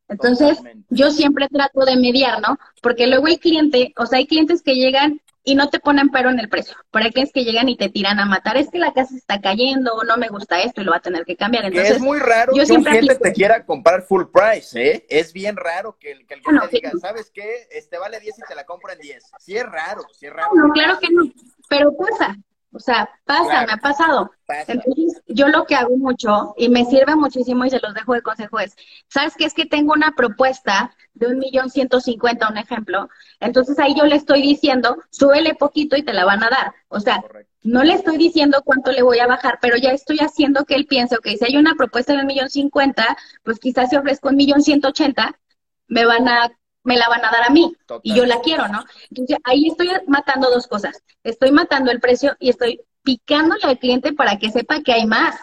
[0.07, 0.87] Entonces, Totalmente.
[0.89, 2.57] yo siempre trato de mediar, ¿no?
[2.81, 6.29] Porque luego hay cliente, o sea, hay clientes que llegan y no te ponen pero
[6.31, 6.75] en el precio.
[6.91, 8.57] Pero hay clientes que llegan y te tiran a matar.
[8.57, 11.01] Es que la casa está cayendo o no me gusta esto y lo va a
[11.01, 11.65] tener que cambiar.
[11.65, 14.23] Entonces, que es muy raro yo que un siempre cliente aplico- te quiera comprar full
[14.33, 15.05] price, ¿eh?
[15.07, 16.99] Es bien raro que, el- que el cliente diga, sí.
[16.99, 17.67] ¿sabes qué?
[17.71, 19.23] Este vale 10 y te la compro en 10.
[19.39, 20.49] Sí es raro, sí es raro.
[20.55, 21.23] No, claro que no,
[21.69, 22.35] pero pasa,
[22.75, 23.67] o sea, pasa, Claro.
[23.67, 24.31] me ha pasado.
[24.45, 24.73] Pasa.
[24.73, 28.21] Entonces, yo lo que hago mucho y me sirve muchísimo y se los dejo de
[28.21, 28.75] consejo es,
[29.07, 29.45] ¿sabes qué?
[29.45, 33.09] Es que tengo una propuesta de un millón ciento cincuenta, un ejemplo.
[33.39, 36.73] Entonces ahí yo le estoy diciendo, súbele poquito y te la van a dar.
[36.89, 37.51] O sea, Correcto.
[37.63, 40.85] no le estoy diciendo cuánto le voy a bajar, pero ya estoy haciendo que él
[40.85, 44.35] piense, ok, si hay una propuesta de un millón cincuenta, pues quizás si ofrezco un
[44.35, 45.39] millón ciento ochenta,
[45.87, 46.51] me van a,
[46.85, 48.01] me la van a dar a mí Total.
[48.03, 48.85] y yo la quiero, ¿no?
[49.09, 51.03] Entonces ahí estoy matando dos cosas.
[51.23, 55.35] Estoy matando el precio y estoy picándole al cliente para que sepa que hay más.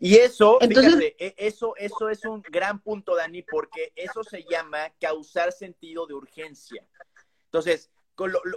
[0.00, 4.44] Y eso, Entonces- fíjate, e- eso, eso es un gran punto, Dani, porque eso se
[4.48, 6.84] llama causar sentido de urgencia.
[7.44, 7.90] Entonces,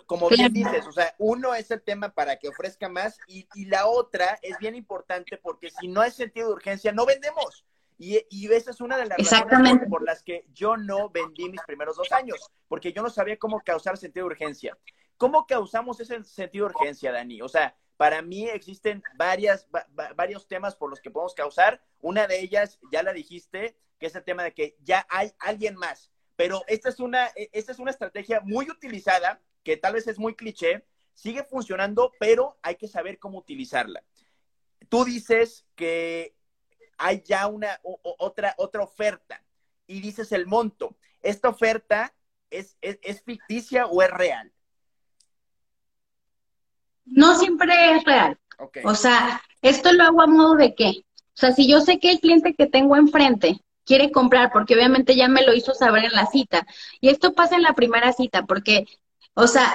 [0.06, 3.66] como bien dices, o sea, uno es el tema para que ofrezca más y, y
[3.66, 7.64] la otra es bien importante porque si no hay sentido de urgencia, no vendemos.
[8.02, 11.50] Y, y esa es una de las razones por, por las que yo no vendí
[11.50, 14.78] mis primeros dos años, porque yo no sabía cómo causar sentido de urgencia.
[15.18, 17.42] ¿Cómo causamos ese sentido de urgencia, Dani?
[17.44, 21.80] O sea, para mí existen varias, va- va- varios temas por los que podemos causar.
[22.00, 25.76] Una de ellas, ya la dijiste, que es el tema de que ya hay alguien
[25.76, 26.12] más.
[26.36, 30.18] Pero esta es una, e- esta es una estrategia muy utilizada, que tal vez es
[30.18, 30.84] muy cliché.
[31.14, 34.02] sigue funcionando, pero hay que saber cómo utilizarla.
[34.90, 36.34] Tú dices que
[37.02, 37.80] hay ya una
[38.18, 39.44] otra, otra oferta
[39.88, 40.96] y dices el monto.
[41.22, 42.14] ¿Esta oferta
[42.50, 44.52] es, es ficticia o es real?
[47.06, 48.40] No siempre es real.
[48.84, 51.04] O sea, esto lo hago a modo de qué.
[51.18, 55.16] O sea, si yo sé que el cliente que tengo enfrente quiere comprar, porque obviamente
[55.16, 56.68] ya me lo hizo saber en la cita,
[57.00, 58.86] y esto pasa en la primera cita, porque,
[59.34, 59.74] o sea,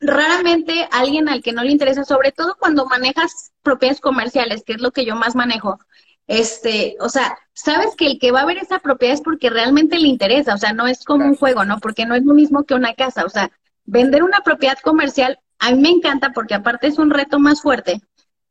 [0.00, 4.80] raramente alguien al que no le interesa, sobre todo cuando manejas propiedades comerciales, que es
[4.80, 5.78] lo que yo más manejo,
[6.26, 9.98] este, o sea, sabes que el que va a ver esa propiedad es porque realmente
[9.98, 11.78] le interesa, o sea, no es como un juego, ¿no?
[11.80, 13.50] Porque no es lo mismo que una casa, o sea,
[13.84, 18.02] vender una propiedad comercial a mí me encanta porque aparte es un reto más fuerte.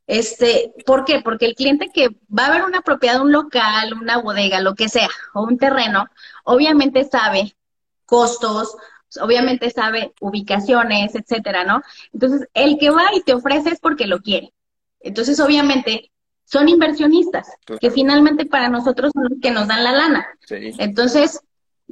[0.08, 1.22] Este, ¿por qué?
[1.22, 4.90] Porque el cliente que va a ver una propiedad, un local, una bodega, lo que
[4.90, 6.08] sea, o un terreno,
[6.44, 7.56] obviamente sabe
[8.06, 8.76] costos,
[9.22, 11.82] obviamente sabe ubicaciones, etcétera, ¿no?
[12.12, 14.54] Entonces, el que va y te ofrece es porque lo quiere.
[15.00, 16.12] Entonces, obviamente,
[16.54, 17.48] son inversionistas,
[17.82, 20.28] que finalmente para nosotros son los que nos dan la lana.
[20.50, 21.42] Entonces,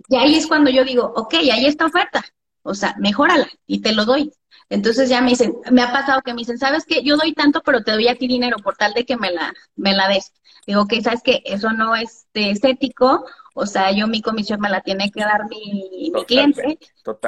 [0.08, 2.24] y ahí es cuando yo digo, ok, ahí está oferta,
[2.62, 4.32] o sea, mejórala y te lo doy.
[4.70, 7.02] Entonces ya me dicen, me ha pasado que me dicen, ¿sabes qué?
[7.02, 9.52] Yo doy tanto, pero te doy a ti dinero por tal de que me la,
[9.76, 10.32] me la des.
[10.68, 14.82] Digo, que sabes que eso no es ético, o sea, yo mi comisión me la
[14.82, 16.78] tiene que dar mi, cliente.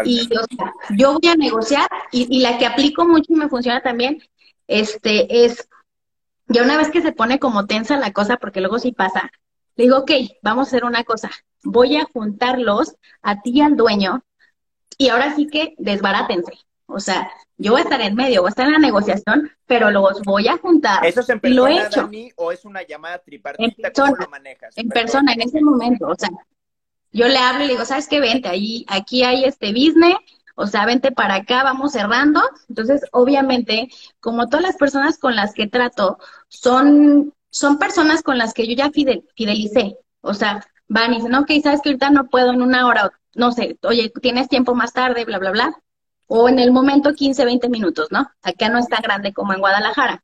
[0.06, 0.30] Y
[0.96, 4.22] yo voy a negociar y, y, la que aplico mucho y me funciona también,
[4.68, 5.68] este, es,
[6.48, 9.32] ya una vez que se pone como tensa la cosa, porque luego sí pasa,
[9.76, 11.30] le digo, ok, vamos a hacer una cosa,
[11.64, 14.24] voy a juntarlos a ti y al dueño
[14.98, 16.54] y ahora sí que desbarátense.
[16.86, 19.90] O sea, yo voy a estar en medio, voy a estar en la negociación, pero
[19.90, 21.06] los voy a juntar.
[21.06, 22.10] ¿Eso es en persona, lo he hecho.
[22.36, 23.64] o es una llamada tripartita?
[23.66, 24.78] En persona, lo manejas?
[24.78, 26.08] En persona, en ese momento.
[26.08, 26.30] O sea,
[27.12, 28.20] yo le hablo y le digo, ¿sabes qué?
[28.20, 30.18] Vente, ahí, aquí hay este business,
[30.56, 32.42] o sea, vente para acá, vamos cerrando.
[32.70, 33.90] Entonces, obviamente,
[34.20, 38.76] como todas las personas con las que trato, son, son personas con las que yo
[38.76, 39.98] ya fidelicé.
[40.22, 43.52] O sea, van y dicen, ok, sabes que ahorita no puedo en una hora, no
[43.52, 45.84] sé, oye, tienes tiempo más tarde, bla, bla, bla
[46.28, 48.28] o en el momento 15, 20 minutos, ¿no?
[48.42, 50.24] Acá no está grande como en Guadalajara.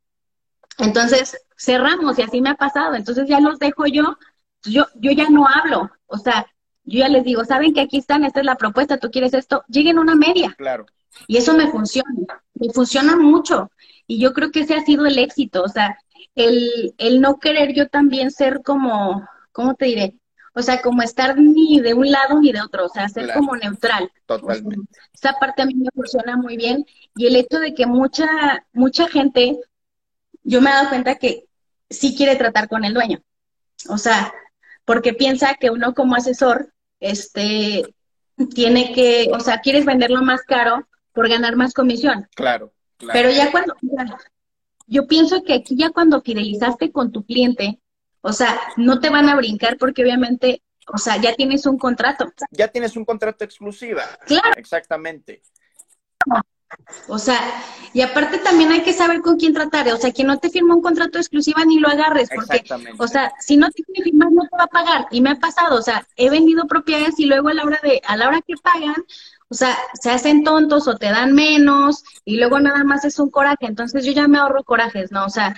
[0.79, 2.95] Entonces, cerramos y así me ha pasado.
[2.95, 4.17] Entonces ya los dejo yo,
[4.63, 5.91] yo, yo ya no hablo.
[6.07, 6.47] O sea,
[6.89, 9.63] yo ya les digo, saben que aquí están, esta es la propuesta, tú quieres esto,
[9.67, 10.53] lleguen a una media.
[10.57, 10.85] Claro.
[11.27, 12.09] Y eso me funciona,
[12.53, 13.71] me funciona mucho.
[14.07, 15.63] Y yo creo que ese ha sido el éxito.
[15.63, 15.97] O sea,
[16.35, 20.15] el, el no querer yo también ser como, ¿cómo te diré?
[20.53, 23.55] o sea, como estar ni de un lado ni de otro, o sea, ser como
[23.55, 24.11] neutral.
[24.25, 24.77] Totalmente.
[25.13, 28.27] esa parte a mí me funciona muy bien y el hecho de que mucha,
[28.73, 29.57] mucha gente,
[30.43, 31.45] yo me he dado cuenta que
[31.89, 33.21] sí quiere tratar con el dueño,
[33.87, 34.33] o sea,
[34.85, 37.93] porque piensa que uno como asesor, este,
[38.53, 42.27] tiene que, o sea, quieres venderlo más caro por ganar más comisión.
[42.35, 42.73] Claro.
[42.97, 43.13] claro.
[43.13, 43.75] Pero ya cuando,
[44.87, 47.79] yo pienso que aquí ya cuando fidelizaste con tu cliente,
[48.21, 52.31] o sea, no te van a brincar porque obviamente, o sea, ya tienes un contrato.
[52.51, 54.03] Ya tienes un contrato exclusiva.
[54.25, 54.55] Claro.
[54.57, 55.41] Exactamente.
[57.07, 57.39] O sea,
[57.93, 59.87] y aparte también hay que saber con quién tratar.
[59.93, 62.63] O sea, quien no te firma un contrato exclusiva ni lo agarres, porque,
[62.97, 65.07] o sea, si no te firmas no te va a pagar.
[65.11, 68.01] Y me ha pasado, o sea, he vendido propiedades y luego a la hora de,
[68.05, 69.03] a la hora que pagan,
[69.49, 73.29] o sea, se hacen tontos o te dan menos y luego nada más es un
[73.29, 73.65] coraje.
[73.65, 75.25] Entonces yo ya me ahorro corajes, ¿no?
[75.25, 75.55] O sea,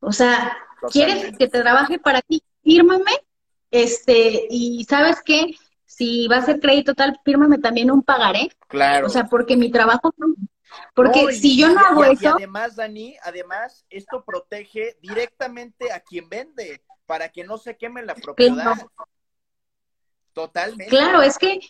[0.00, 0.56] o sea,
[0.90, 2.42] ¿Quieres que te trabaje para ti?
[2.62, 3.12] Fírmame,
[3.70, 5.54] este, y ¿sabes qué?
[5.84, 8.50] Si va a ser crédito tal, fírmame también un pagaré.
[8.68, 9.06] Claro.
[9.06, 10.12] O sea, porque mi trabajo
[10.94, 12.22] porque si yo no hago eso.
[12.22, 18.02] Y además, Dani, además, esto protege directamente a quien vende para que no se queme
[18.02, 18.74] la propiedad.
[20.32, 20.86] Totalmente.
[20.86, 21.60] Claro, es que.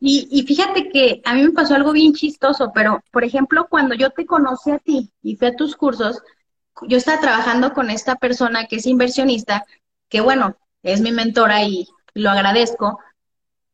[0.00, 3.96] Y, y fíjate que a mí me pasó algo bien chistoso, pero por ejemplo, cuando
[3.96, 6.22] yo te conocí a ti y fui a tus cursos,
[6.82, 9.66] yo estaba trabajando con esta persona que es inversionista,
[10.08, 13.00] que bueno, es mi mentora y lo agradezco.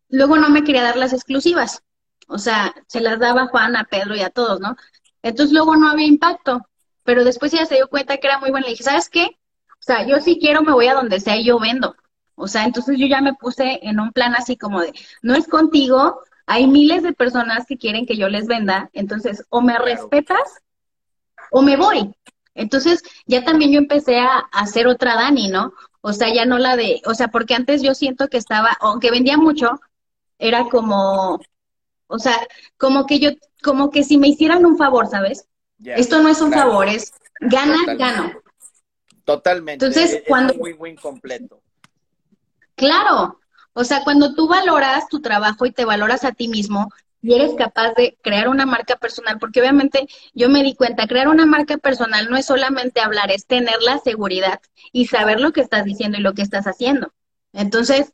[0.09, 1.83] Luego no me quería dar las exclusivas.
[2.28, 4.76] O sea, se las daba a Juan, a Pedro y a todos, ¿no?
[5.22, 6.66] Entonces luego no había impacto.
[7.04, 8.66] Pero después ella se dio cuenta que era muy buena.
[8.66, 9.38] Le dije, ¿sabes qué?
[9.72, 11.94] O sea, yo si quiero me voy a donde sea y yo vendo.
[12.37, 15.46] O sea, entonces yo ya me puse en un plan así como de, no es
[15.46, 20.62] contigo, hay miles de personas que quieren que yo les venda, entonces o me respetas
[21.50, 22.14] o me voy.
[22.54, 25.74] Entonces, ya también yo empecé a, hacer otra Dani, ¿no?
[26.00, 29.10] O sea, ya no la de, o sea, porque antes yo siento que estaba, aunque
[29.10, 29.80] vendía mucho,
[30.38, 31.40] era como,
[32.06, 33.30] o sea, como que yo,
[33.62, 35.46] como que si me hicieran un favor, ¿sabes?
[35.84, 38.32] Esto no es un favor, es gana, gano.
[39.24, 39.84] Totalmente.
[39.84, 40.54] Entonces, cuando...
[40.54, 41.60] muy, muy completo.
[42.74, 43.40] Claro.
[43.72, 46.90] O sea, cuando tú valoras tu trabajo y te valoras a ti mismo,
[47.24, 51.28] y eres capaz de crear una marca personal, porque obviamente yo me di cuenta, crear
[51.28, 54.60] una marca personal no es solamente hablar, es tener la seguridad
[54.92, 57.14] y saber lo que estás diciendo y lo que estás haciendo.
[57.54, 58.12] Entonces,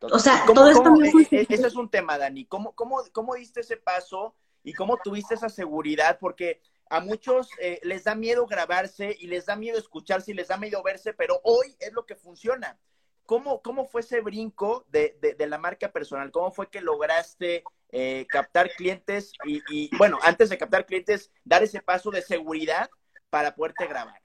[0.00, 0.82] o sea, todo esto...
[0.82, 2.46] Cómo, e, e, ese es un tema, Dani.
[2.46, 6.18] ¿Cómo, cómo, ¿Cómo diste ese paso y cómo tuviste esa seguridad?
[6.20, 10.48] Porque a muchos eh, les da miedo grabarse y les da miedo escucharse y les
[10.48, 12.78] da miedo verse, pero hoy es lo que funciona.
[13.26, 16.32] ¿Cómo, cómo fue ese brinco de, de, la marca personal?
[16.32, 21.62] ¿Cómo fue que lograste eh, captar clientes y, y, bueno, antes de captar clientes, dar
[21.62, 22.90] ese paso de seguridad
[23.30, 24.20] para poderte grabar?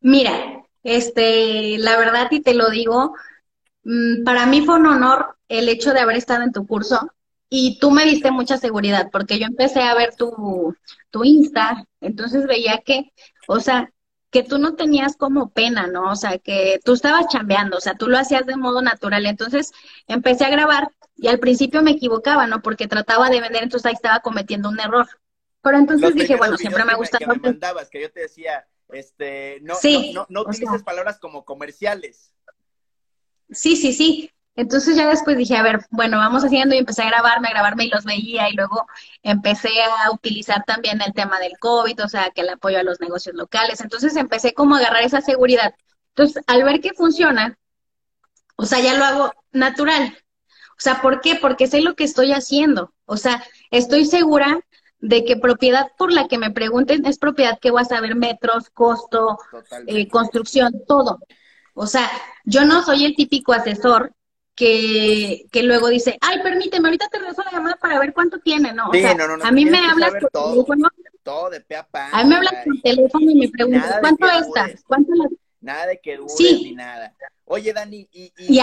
[0.00, 3.14] Mira, este, la verdad y te lo digo,
[3.84, 7.12] mm, para mí fue un honor el hecho de haber estado en tu curso
[7.48, 10.74] y tú me diste mucha seguridad porque yo empecé a ver tu,
[11.10, 13.12] tu Insta, entonces veía que,
[13.46, 13.92] o sea,
[14.32, 16.10] que tú no tenías como pena, ¿no?
[16.10, 19.26] O sea, que tú estabas chambeando, o sea, tú lo hacías de modo natural.
[19.26, 19.72] Entonces
[20.06, 22.62] empecé a grabar y al principio me equivocaba, ¿no?
[22.62, 25.06] Porque trataba de vender, entonces ahí estaba cometiendo un error.
[25.60, 27.20] Pero entonces dije, bueno, siempre me ha gustado.
[27.20, 29.74] Que me mandabas, que yo te decía, este, no,
[30.14, 32.32] no, no, utilices palabras como comerciales.
[33.50, 34.30] Sí, sí, sí.
[34.54, 37.84] Entonces ya después dije, a ver, bueno, vamos haciendo y empecé a grabarme, a grabarme
[37.84, 38.86] y los veía y luego
[39.22, 43.00] empecé a utilizar también el tema del COVID, o sea, que el apoyo a los
[43.00, 43.80] negocios locales.
[43.80, 45.74] Entonces empecé como a agarrar esa seguridad.
[46.08, 47.58] Entonces, al ver que funciona,
[48.56, 50.18] o sea, ya lo hago natural.
[50.72, 51.36] O sea, ¿por qué?
[51.36, 52.92] Porque sé lo que estoy haciendo.
[53.06, 54.60] O sea, estoy segura
[55.02, 58.70] de que propiedad por la que me pregunten es propiedad que voy a saber metros,
[58.70, 59.36] costo,
[59.88, 61.18] eh, construcción, todo.
[61.74, 62.08] O sea,
[62.44, 64.14] yo no soy el típico asesor
[64.54, 68.72] que, que luego dice, ay, permíteme, ahorita te regreso la llamada para ver cuánto tiene,
[68.72, 68.90] ¿no?
[68.90, 70.88] O sea, a mí me hablas por teléfono.
[71.24, 72.08] Todo de pe a pa.
[72.10, 74.70] A mí me hablas por teléfono y me preguntas, ¿cuánto está?
[74.86, 75.12] ¿Cuánto
[75.60, 77.14] Nada de que dures ni nada.
[77.44, 78.58] Oye, Dani, y, y,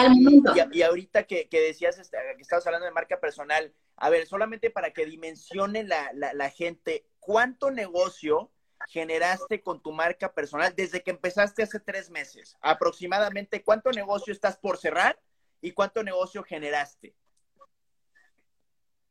[0.73, 4.69] y, ahorita que, que decías, este, que estabas hablando de marca personal, a ver, solamente
[4.69, 8.51] para que dimensione la, la, la gente, ¿cuánto negocio
[8.87, 12.57] generaste con tu marca personal desde que empezaste hace tres meses?
[12.61, 15.19] Aproximadamente, ¿cuánto negocio estás por cerrar
[15.61, 17.13] y cuánto negocio generaste?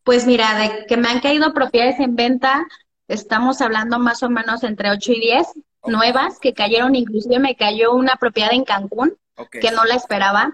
[0.04, 2.66] Pues mira, de que me han caído propiedades en venta,
[3.08, 5.46] estamos hablando más o menos entre 8 y 10
[5.84, 9.18] nuevas que cayeron, inclusive me cayó una propiedad en Cancún
[9.50, 10.50] que no la esperaba.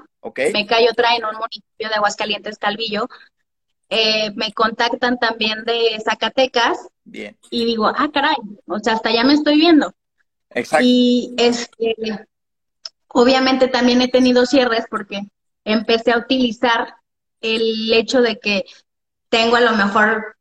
[0.53, 3.09] Me cayó otra en un municipio de Aguascalientes, Calvillo.
[3.88, 6.88] Eh, me contactan también de Zacatecas.
[7.05, 7.37] Bien.
[7.51, 9.92] Y digo, ah, caray, o sea, hasta ya me estoy viendo.
[10.51, 10.85] Exacto.
[10.87, 11.97] Y este,
[13.09, 15.23] obviamente también he tenido cierres porque
[15.64, 16.97] empecé a utilizar
[17.40, 18.64] el hecho de que
[19.29, 20.37] tengo a lo mejor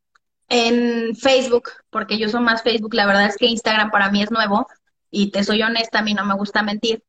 [0.50, 4.32] en Facebook, porque yo uso más Facebook, la verdad es que Instagram para mí es
[4.32, 4.68] nuevo
[5.10, 7.04] y te soy honesta, a mí no me gusta mentir.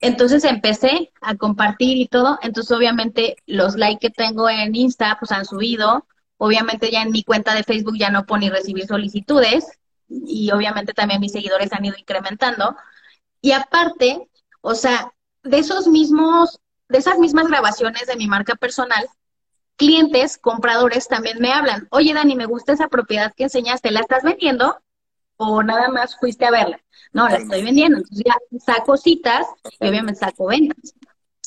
[0.00, 5.30] Entonces empecé a compartir y todo, entonces obviamente los likes que tengo en Insta pues
[5.32, 6.06] han subido,
[6.38, 9.66] obviamente ya en mi cuenta de Facebook ya no ni recibir solicitudes
[10.08, 12.76] y obviamente también mis seguidores han ido incrementando.
[13.42, 14.28] Y aparte,
[14.62, 16.60] o sea, de esos mismos
[16.90, 19.08] de esas mismas grabaciones de mi marca personal,
[19.76, 24.24] clientes, compradores también me hablan, oye Dani, me gusta esa propiedad que enseñaste, ¿la estás
[24.24, 24.76] vendiendo?
[25.42, 26.78] ¿O nada más fuiste a verla?
[27.14, 27.96] No, la estoy vendiendo.
[27.96, 29.46] Entonces ya saco citas
[29.80, 30.94] y obviamente saco ventas.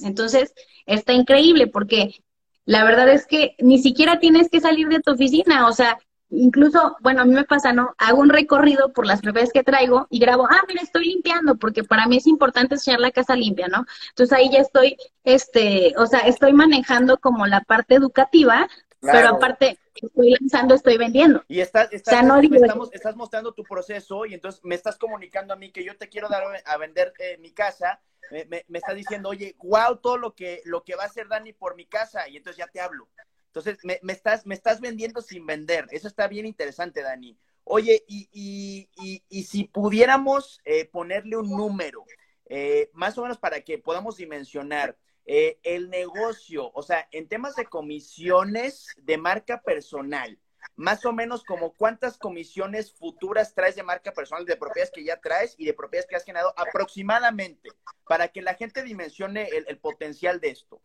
[0.02, 0.52] Entonces,
[0.88, 2.24] está increíble porque
[2.66, 5.68] la verdad es que ni siquiera tienes que salir de tu oficina.
[5.68, 6.00] O sea,
[6.32, 7.94] incluso, bueno, a mí me pasa, ¿no?
[8.00, 11.84] Hago un recorrido por las propiedades que traigo y grabo, ah, mira, estoy limpiando, porque
[11.84, 13.86] para mí es importante enseñar la casa limpia, ¿no?
[14.10, 18.68] Entonces ahí ya estoy, este, o sea, estoy manejando como la parte educativa,
[19.02, 21.44] pero aparte estoy lanzando, estoy vendiendo.
[21.48, 25.58] Y estás, estás, no estamos, estás mostrando tu proceso y entonces me estás comunicando a
[25.58, 28.02] mí que yo te quiero dar a vender eh, mi casa.
[28.32, 31.28] Me, me, me estás diciendo, oye, wow, todo lo que, lo que va a hacer
[31.28, 33.10] Dani por mi casa, y entonces ya te hablo.
[33.48, 35.86] Entonces, me, me, estás, me estás vendiendo sin vender.
[35.92, 37.38] Eso está bien interesante, Dani.
[37.66, 42.04] Oye, y, y, y, y si pudiéramos eh, ponerle un número,
[42.48, 47.56] eh, más o menos para que podamos dimensionar eh, el negocio, o sea, en temas
[47.56, 50.38] de comisiones de marca personal,
[50.76, 55.20] más o menos como cuántas comisiones futuras traes de marca personal, de propiedades que ya
[55.20, 57.70] traes y de propiedades que has generado aproximadamente,
[58.08, 60.82] para que la gente dimensione el, el potencial de esto.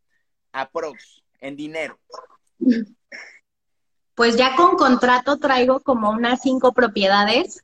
[0.53, 1.99] Aprox, en dinero.
[4.15, 7.61] Pues ya con contrato traigo como unas cinco propiedades,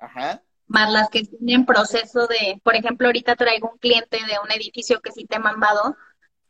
[0.66, 5.00] más las que tienen proceso de, por ejemplo, ahorita traigo un cliente de un edificio
[5.00, 5.96] que sí te he mandado,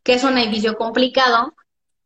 [0.05, 1.55] que es un edificio complicado,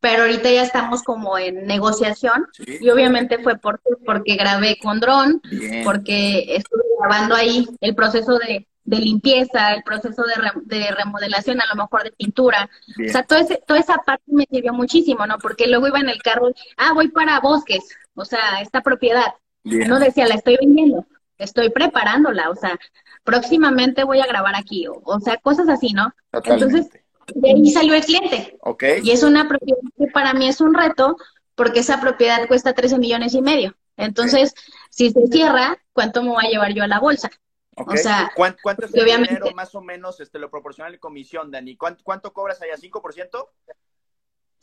[0.01, 2.47] pero ahorita ya estamos como en negociación
[2.81, 5.43] y obviamente fue porque grabé con dron,
[5.85, 10.23] porque estuve grabando ahí el proceso de, limpieza, el proceso
[10.65, 12.71] de, remodelación, a lo mejor de pintura.
[13.07, 15.37] O sea, todo ese, toda esa parte me sirvió muchísimo, ¿no?
[15.39, 17.85] Porque luego iba en el carro, ah, voy para bosques,
[18.15, 19.35] o sea, esta propiedad.
[19.65, 21.05] No decía, la estoy vendiendo,
[21.37, 22.79] estoy preparándola, o sea,
[23.25, 26.15] próximamente voy a grabar aquí, o, sea, cosas así, ¿no?
[26.33, 26.89] Entonces,
[27.35, 28.57] de ahí salió el cliente.
[28.61, 29.01] Okay.
[29.03, 31.17] Y es una propiedad que para mí es un reto,
[31.55, 33.77] porque esa propiedad cuesta 13 millones y medio.
[33.97, 34.55] Entonces,
[34.91, 37.31] si se cierra, ¿cuánto me voy a llevar yo a la bolsa?
[37.75, 41.51] O sea, ¿cuánto, cuánto es el dinero más o menos este, lo proporciona la comisión,
[41.51, 41.77] Dani?
[41.77, 42.75] ¿Cuánto, cuánto cobras allá?
[42.77, 43.49] ¿5%?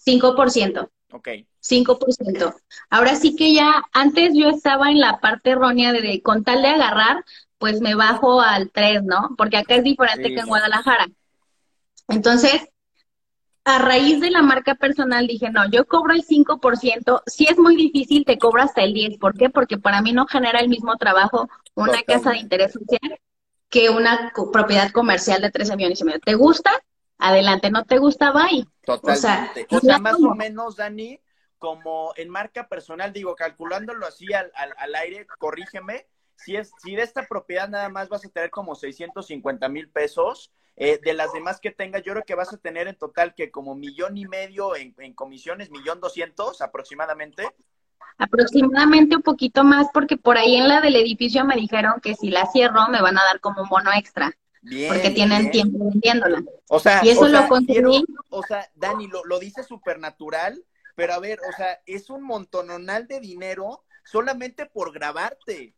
[0.05, 0.89] 5%.
[1.11, 1.27] Ok.
[1.61, 2.55] 5%.
[2.89, 6.69] Ahora sí que ya, antes yo estaba en la parte errónea de, con tal de
[6.69, 7.23] agarrar,
[7.57, 9.33] pues me bajo al 3, ¿no?
[9.37, 11.07] Porque acá es diferente que en Guadalajara.
[12.07, 12.69] Entonces,
[13.63, 17.75] a raíz de la marca personal dije, no, yo cobro el 5%, si es muy
[17.75, 19.19] difícil te cobro hasta el 10%.
[19.19, 19.49] ¿Por qué?
[19.49, 23.19] Porque para mí no genera el mismo trabajo una casa de interés social
[23.69, 26.19] que una propiedad comercial de 13 millones y medio.
[26.19, 26.71] ¿Te gusta?
[27.17, 28.31] Adelante, ¿no te gusta?
[28.31, 28.67] Bye.
[28.85, 29.67] Totalmente.
[29.71, 31.19] O sea, más o menos, Dani,
[31.57, 37.01] como en marca personal, digo, calculándolo así al, al aire, corrígeme, si, es, si de
[37.01, 41.59] esta propiedad nada más vas a tener como 650 mil pesos, eh, de las demás
[41.61, 44.75] que tengas, yo creo que vas a tener en total que como millón y medio
[44.75, 47.47] en, comisiones, millón doscientos aproximadamente.
[48.17, 52.29] Aproximadamente un poquito más, porque por ahí en la del edificio me dijeron que si
[52.29, 54.33] la cierro me van a dar como un bono extra.
[54.61, 56.43] Bien, porque tienen tiempo vendiéndola.
[56.69, 57.47] O sea, y eso lo
[58.29, 60.61] o sea, Dani, lo, lo dice súper natural,
[60.95, 65.74] pero a ver, o sea, es un montononal de dinero solamente por grabarte.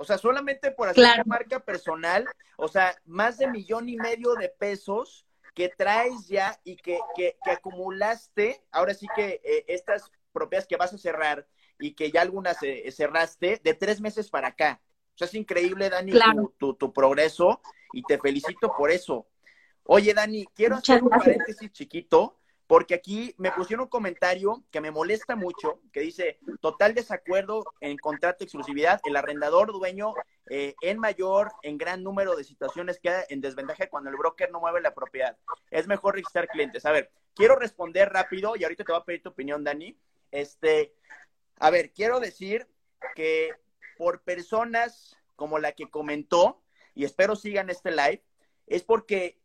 [0.00, 2.24] O sea, solamente por hacer una marca personal,
[2.56, 7.36] o sea, más de millón y medio de pesos que traes ya y que, que,
[7.44, 11.46] acumulaste, ahora sí que eh, estas propiedades que vas a cerrar
[11.78, 14.80] y que ya algunas eh, cerraste, de tres meses para acá.
[15.14, 16.14] O sea, es increíble, Dani,
[16.56, 17.60] tu, tu, progreso
[17.92, 19.26] y te felicito por eso.
[19.84, 22.39] Oye, Dani, quiero hacer un paréntesis chiquito
[22.70, 27.98] porque aquí me pusieron un comentario que me molesta mucho, que dice, total desacuerdo en
[27.98, 30.14] contrato de exclusividad, el arrendador dueño
[30.48, 34.60] eh, en mayor, en gran número de situaciones queda en desventaja cuando el broker no
[34.60, 35.36] mueve la propiedad.
[35.72, 36.86] Es mejor registrar clientes.
[36.86, 39.98] A ver, quiero responder rápido y ahorita te voy a pedir tu opinión, Dani.
[40.30, 40.94] Este,
[41.56, 42.68] a ver, quiero decir
[43.16, 43.50] que
[43.98, 46.62] por personas como la que comentó,
[46.94, 48.22] y espero sigan este live,
[48.68, 49.40] es porque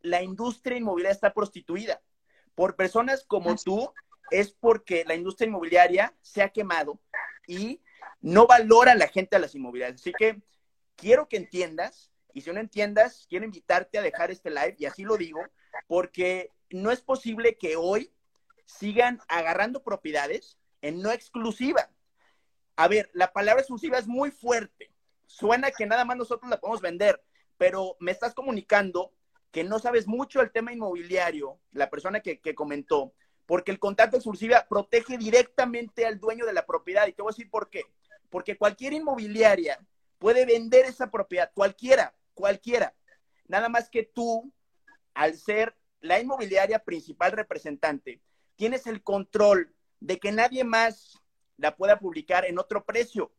[0.00, 2.00] la industria inmobiliaria está prostituida
[2.58, 3.94] por personas como tú
[4.32, 6.98] es porque la industria inmobiliaria se ha quemado
[7.46, 7.80] y
[8.20, 10.00] no valora a la gente a las inmobiliarias.
[10.00, 10.42] Así que
[10.96, 15.04] quiero que entiendas, y si no entiendas, quiero invitarte a dejar este live, y así
[15.04, 15.40] lo digo,
[15.86, 18.12] porque no es posible que hoy
[18.66, 21.88] sigan agarrando propiedades en no exclusiva.
[22.74, 24.92] A ver, la palabra exclusiva es muy fuerte.
[25.26, 27.22] Suena que nada más nosotros la podemos vender,
[27.56, 29.12] pero me estás comunicando
[29.50, 33.14] que no sabes mucho el tema inmobiliario, la persona que, comentó,
[33.46, 37.06] porque el contrato exclusiva protege directamente al dueño de la propiedad.
[37.06, 37.84] Y te voy a decir por qué.
[38.28, 39.78] Porque cualquier inmobiliaria
[40.18, 42.94] puede vender esa propiedad, cualquiera, cualquiera.
[43.46, 44.52] Nada más que tú,
[45.14, 48.20] al ser la inmobiliaria principal representante,
[48.56, 51.18] tienes el control de que nadie más
[51.56, 53.32] la pueda publicar en otro precio.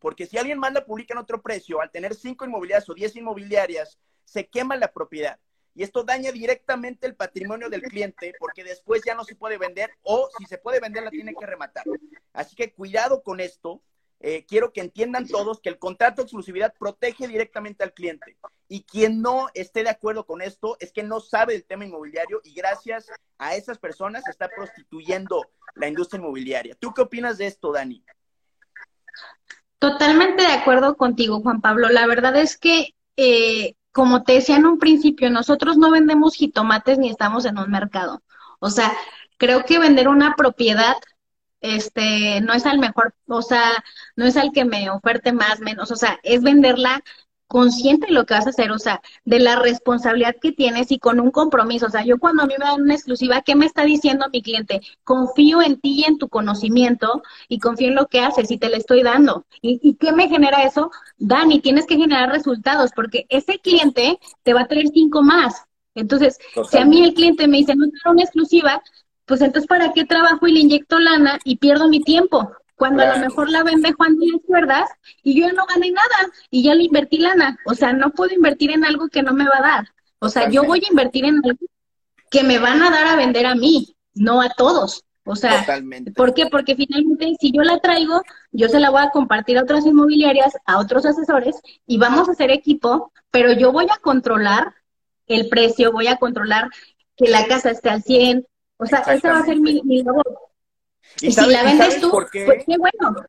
[0.00, 3.98] Porque si alguien manda publicar en otro precio, al tener cinco inmobiliarias o diez inmobiliarias,
[4.30, 5.38] se quema la propiedad.
[5.74, 9.90] Y esto daña directamente el patrimonio del cliente porque después ya no se puede vender
[10.02, 11.84] o si se puede vender la tiene que rematar.
[12.32, 13.82] Así que cuidado con esto.
[14.22, 18.36] Eh, quiero que entiendan todos que el contrato de exclusividad protege directamente al cliente.
[18.68, 22.42] Y quien no esté de acuerdo con esto es que no sabe del tema inmobiliario
[22.44, 23.06] y gracias
[23.38, 26.74] a esas personas está prostituyendo la industria inmobiliaria.
[26.74, 28.04] ¿Tú qué opinas de esto, Dani?
[29.78, 31.88] Totalmente de acuerdo contigo, Juan Pablo.
[31.88, 36.98] La verdad es que eh, como te decía en un principio, nosotros no vendemos jitomates
[36.98, 38.22] ni estamos en un mercado.
[38.60, 38.92] O sea,
[39.38, 40.96] creo que vender una propiedad
[41.60, 43.84] este no es al mejor, o sea,
[44.16, 47.02] no es al que me oferte más, menos, o sea, es venderla
[47.50, 51.00] consciente de lo que vas a hacer, o sea, de la responsabilidad que tienes y
[51.00, 51.86] con un compromiso.
[51.86, 54.40] O sea, yo cuando a mí me dan una exclusiva, ¿qué me está diciendo mi
[54.40, 54.80] cliente?
[55.02, 58.68] Confío en ti y en tu conocimiento y confío en lo que haces y te
[58.68, 59.46] le estoy dando.
[59.62, 60.92] ¿Y, qué me genera eso?
[61.18, 65.64] Dani, tienes que generar resultados porque ese cliente te va a traer cinco más.
[65.96, 66.38] Entonces,
[66.70, 68.80] si a mí el cliente me dice, no quiero una exclusiva,
[69.24, 72.52] pues entonces, ¿para qué trabajo y le inyecto lana y pierdo mi tiempo?
[72.80, 74.90] Cuando a lo mejor la vende Juan de las cuerdas
[75.22, 77.58] y yo no gané nada y ya le invertí lana.
[77.66, 79.88] O sea, no puedo invertir en algo que no me va a dar.
[80.18, 81.58] O sea, yo voy a invertir en algo
[82.30, 85.04] que me van a dar a vender a mí, no a todos.
[85.24, 85.62] O sea,
[86.16, 86.46] ¿por qué?
[86.46, 90.56] Porque finalmente si yo la traigo, yo se la voy a compartir a otras inmobiliarias,
[90.64, 94.72] a otros asesores y vamos a hacer equipo, pero yo voy a controlar
[95.26, 96.70] el precio, voy a controlar
[97.14, 98.46] que la casa esté al 100.
[98.78, 100.24] O sea, esa va a ser mi, labor.
[101.20, 103.26] Y, si la vendes tú, pues qué bueno.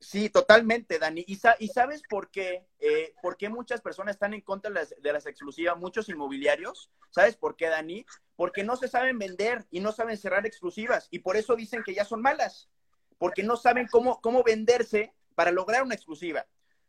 [0.00, 1.22] Sí, totalmente, Dani.
[1.26, 2.66] ¿Y, y sabes por qué?
[2.78, 6.90] Eh, ¿Por qué muchas personas están en contra de las, de las, exclusivas, muchos inmobiliarios?
[7.10, 8.06] ¿Sabes por qué, Dani?
[8.34, 11.94] Porque no se saben vender y no saben cerrar exclusivas y por eso dicen que
[11.94, 12.70] ya son malas,
[13.18, 16.46] porque no saben cómo, cómo venderse para lograr una exclusiva.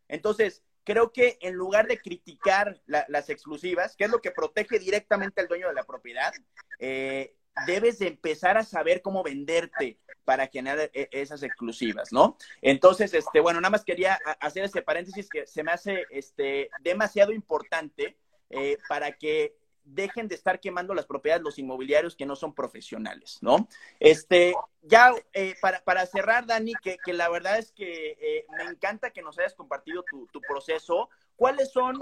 [0.08, 5.42] Entonces, creo que en lugar de criticar las exclusivas, que es lo que protege directamente
[5.42, 6.32] al dueño de la propiedad,
[6.80, 7.36] eh,
[7.66, 12.38] debes de empezar a saber cómo venderte para generar e, esas exclusivas, ¿no?
[12.62, 17.32] Entonces, este, bueno, nada más quería hacer ese paréntesis que se me hace este, demasiado
[17.32, 18.18] importante
[18.50, 23.40] eh, para que dejen de estar quemando las propiedades los inmobiliarios que no son profesionales,
[23.42, 23.68] ¿no?
[24.00, 28.64] Este, ya eh, para, para, cerrar, Dani, que, que, la verdad es que eh, me
[28.64, 31.10] encanta que nos hayas compartido tu, tu proceso.
[31.36, 31.98] ¿Cuáles son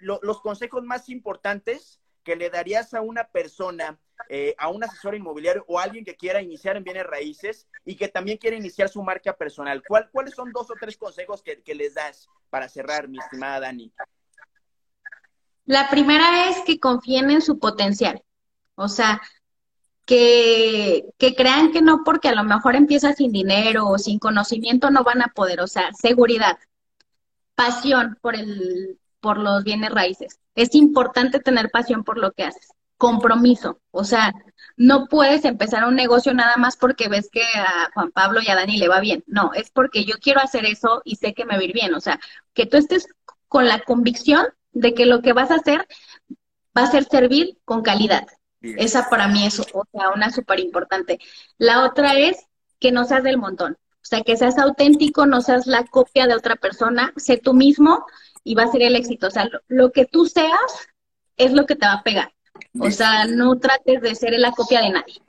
[0.00, 5.64] los consejos más importantes que le darías a una persona, eh, a un asesor inmobiliario
[5.68, 9.02] o a alguien que quiera iniciar en bienes raíces y que también quiere iniciar su
[9.02, 9.82] marca personal?
[9.86, 13.92] ¿Cuál, ¿Cuáles son dos o tres consejos que, les das para cerrar, mi estimada Dani?
[15.64, 18.22] La primera es que confíen en su potencial.
[18.76, 19.20] O sea,
[20.04, 21.04] que,
[21.36, 25.22] crean que no porque a lo mejor empieza sin dinero o sin conocimiento no van
[25.22, 25.60] a poder.
[25.60, 26.58] O sea, seguridad,
[27.54, 30.38] pasión por el, por los bienes raíces.
[30.54, 32.68] Es importante tener pasión por lo que haces.
[32.96, 33.80] Compromiso.
[33.90, 34.32] O sea,
[34.76, 38.54] no puedes empezar un negocio nada más porque ves que a Juan Pablo y a
[38.54, 39.24] Dani le va bien.
[39.26, 41.94] No, es porque yo quiero hacer eso y sé que me va a ir bien.
[41.94, 42.18] O sea,
[42.54, 43.06] que tú estés
[43.48, 45.86] con la convicción de que lo que vas a hacer
[46.76, 48.26] va a ser servir con calidad.
[48.60, 51.18] Esa para mí es o sea, una súper importante.
[51.58, 52.46] La otra es
[52.80, 53.78] que no seas del montón.
[54.06, 58.06] O sea, que seas auténtico, no seas la copia de otra persona, sé tú mismo
[58.44, 59.26] y va a ser el éxito.
[59.26, 60.88] O sea, lo, que tú seas
[61.36, 62.32] es lo que te va a pegar.
[62.78, 65.20] O sea, no trates de ser la copia de nadie.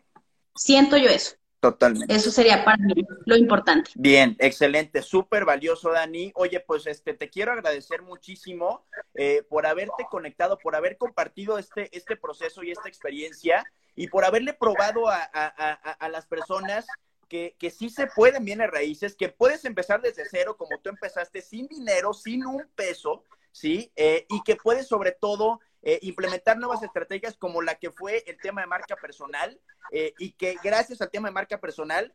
[0.55, 1.35] Siento yo eso.
[1.59, 2.13] Totalmente.
[2.13, 2.93] Eso sería para mí
[3.25, 3.89] lo importante.
[3.95, 6.31] Bien, excelente, súper valioso, Dani.
[6.35, 11.89] Oye, pues este, te quiero agradecer muchísimo eh, por haberte conectado, por haber compartido este,
[11.97, 13.65] este proceso y esta experiencia
[13.95, 16.85] y por haberle probado a, a las personas
[17.27, 21.41] que, que sí se pueden bienes raíces, que puedes empezar desde cero como tú empezaste,
[21.41, 23.91] sin dinero, sin un peso, ¿sí?
[23.95, 25.59] Eh, y que puedes sobre todo
[25.89, 29.57] eh, implementar nuevas estrategias como la que fue el tema de marca personal
[29.93, 32.13] eh, y que gracias al tema de marca personal,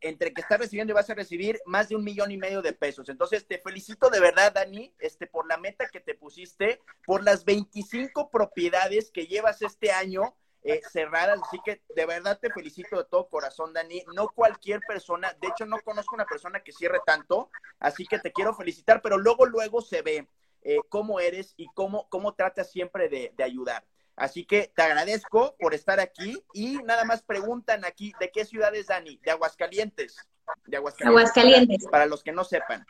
[0.00, 2.72] entre que estás recibiendo y vas a recibir más de un millón y medio de
[2.72, 3.08] pesos.
[3.08, 7.44] Entonces, te felicito de verdad, Dani, este, por la meta que te pusiste, por las
[7.44, 11.40] 25 propiedades que llevas este año eh, cerradas.
[11.42, 14.02] Así que de verdad te felicito de todo corazón, Dani.
[14.14, 18.32] No cualquier persona, de hecho no conozco una persona que cierre tanto, así que te
[18.32, 20.26] quiero felicitar, pero luego, luego se ve
[20.64, 23.84] eh, cómo eres y cómo, cómo tratas siempre de, ayudar.
[24.16, 28.74] Así que te agradezco por estar aquí y nada más preguntan aquí, ¿de qué ciudad
[28.74, 29.18] es Dani?
[29.22, 30.16] De Aguascalientes.
[30.66, 31.06] De Aguascalientes.
[31.06, 31.84] Aguascalientes.
[31.84, 32.86] Para, para los que no sepan.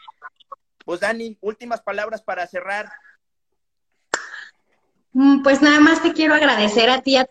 [0.84, 2.90] Pues Dani, últimas palabras para cerrar.
[5.12, 7.26] Mm, pues nada más te quiero agradecer a ti, a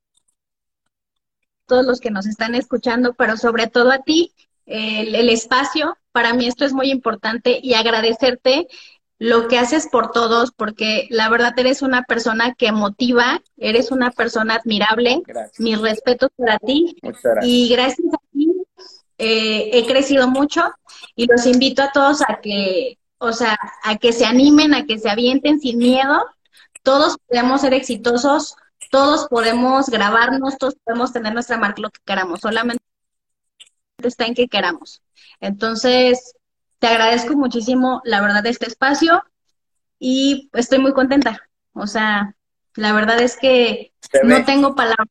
[1.67, 4.33] todos los que nos están escuchando, pero sobre todo a ti,
[4.65, 5.97] el, espacio.
[6.11, 8.67] Para mí esto es muy importante y agradecerte
[9.19, 14.11] lo que haces por todos, porque la verdad eres una persona que motiva, eres una
[14.11, 15.21] persona admirable.
[15.59, 16.97] Mis respetos para ti.
[17.41, 18.51] Y gracias a ti
[19.17, 20.63] eh, he crecido mucho
[21.15, 24.99] y los invito a todos a que, o sea, a que se animen, a que
[24.99, 26.25] se avienten sin miedo.
[26.81, 28.55] Todos podemos ser exitosos
[28.93, 32.83] todos podemos grabarnos, todos podemos tener nuestra marca lo que queramos, solamente
[34.03, 35.01] está en que queramos.
[35.39, 36.35] Entonces,
[36.83, 39.23] te agradezco muchísimo, la verdad, este espacio
[39.99, 41.49] y estoy muy contenta.
[41.71, 42.35] O sea,
[42.75, 45.07] la verdad es que no tengo palabras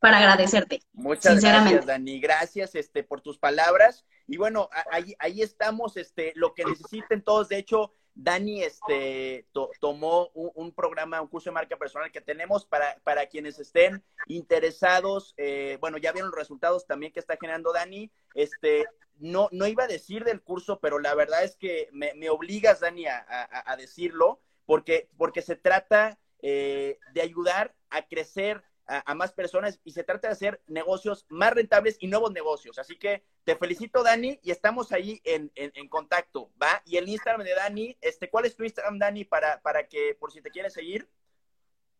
[0.00, 0.80] para agradecerte.
[0.92, 2.18] Muchas gracias, Dani.
[2.18, 4.04] Gracias este, por tus palabras.
[4.26, 7.48] Y bueno, ahí, ahí estamos, este, lo que necesiten todos.
[7.48, 9.46] De hecho, Dani este,
[9.80, 15.34] tomó un, programa, un curso de marca personal que tenemos para, para quienes estén interesados.
[15.36, 18.10] Eh, bueno, ya vieron los resultados también que está generando Dani.
[18.34, 18.84] Este,
[19.18, 23.06] no, no iba a decir del curso, pero la verdad es que me, obligas, Dani,
[23.06, 23.24] a,
[23.66, 29.92] a, decirlo, porque, porque se trata eh, de ayudar a crecer a, más personas y
[29.92, 32.78] se trata de hacer negocios más rentables y nuevos negocios.
[32.78, 36.82] Así que te felicito, Dani, y estamos ahí en, en, contacto, ¿va?
[36.84, 40.32] Y el Instagram de Dani, este, ¿cuál es tu Instagram, Dani, para, para que, por
[40.32, 41.08] si te quieres seguir?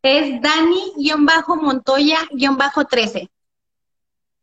[0.02, 3.30] Es Dani-Montoya-13.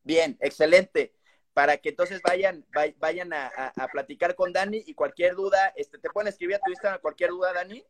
[0.04, 1.14] Bien, excelente.
[1.54, 2.66] Para que entonces vayan,
[2.98, 7.02] vayan a, platicar con Dani y cualquier duda, este, ¿te pueden escribir a tu Instagram
[7.02, 7.84] cualquier duda, Dani?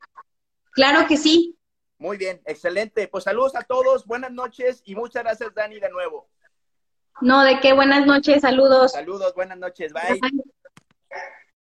[0.71, 1.60] Claro que sí.
[2.01, 3.07] Muy bien, excelente.
[3.07, 6.27] Pues saludos a todos, buenas noches y muchas gracias, Dani, de nuevo.
[7.21, 8.93] No, de qué buenas noches, saludos.
[8.93, 10.19] Saludos, buenas noches, bye.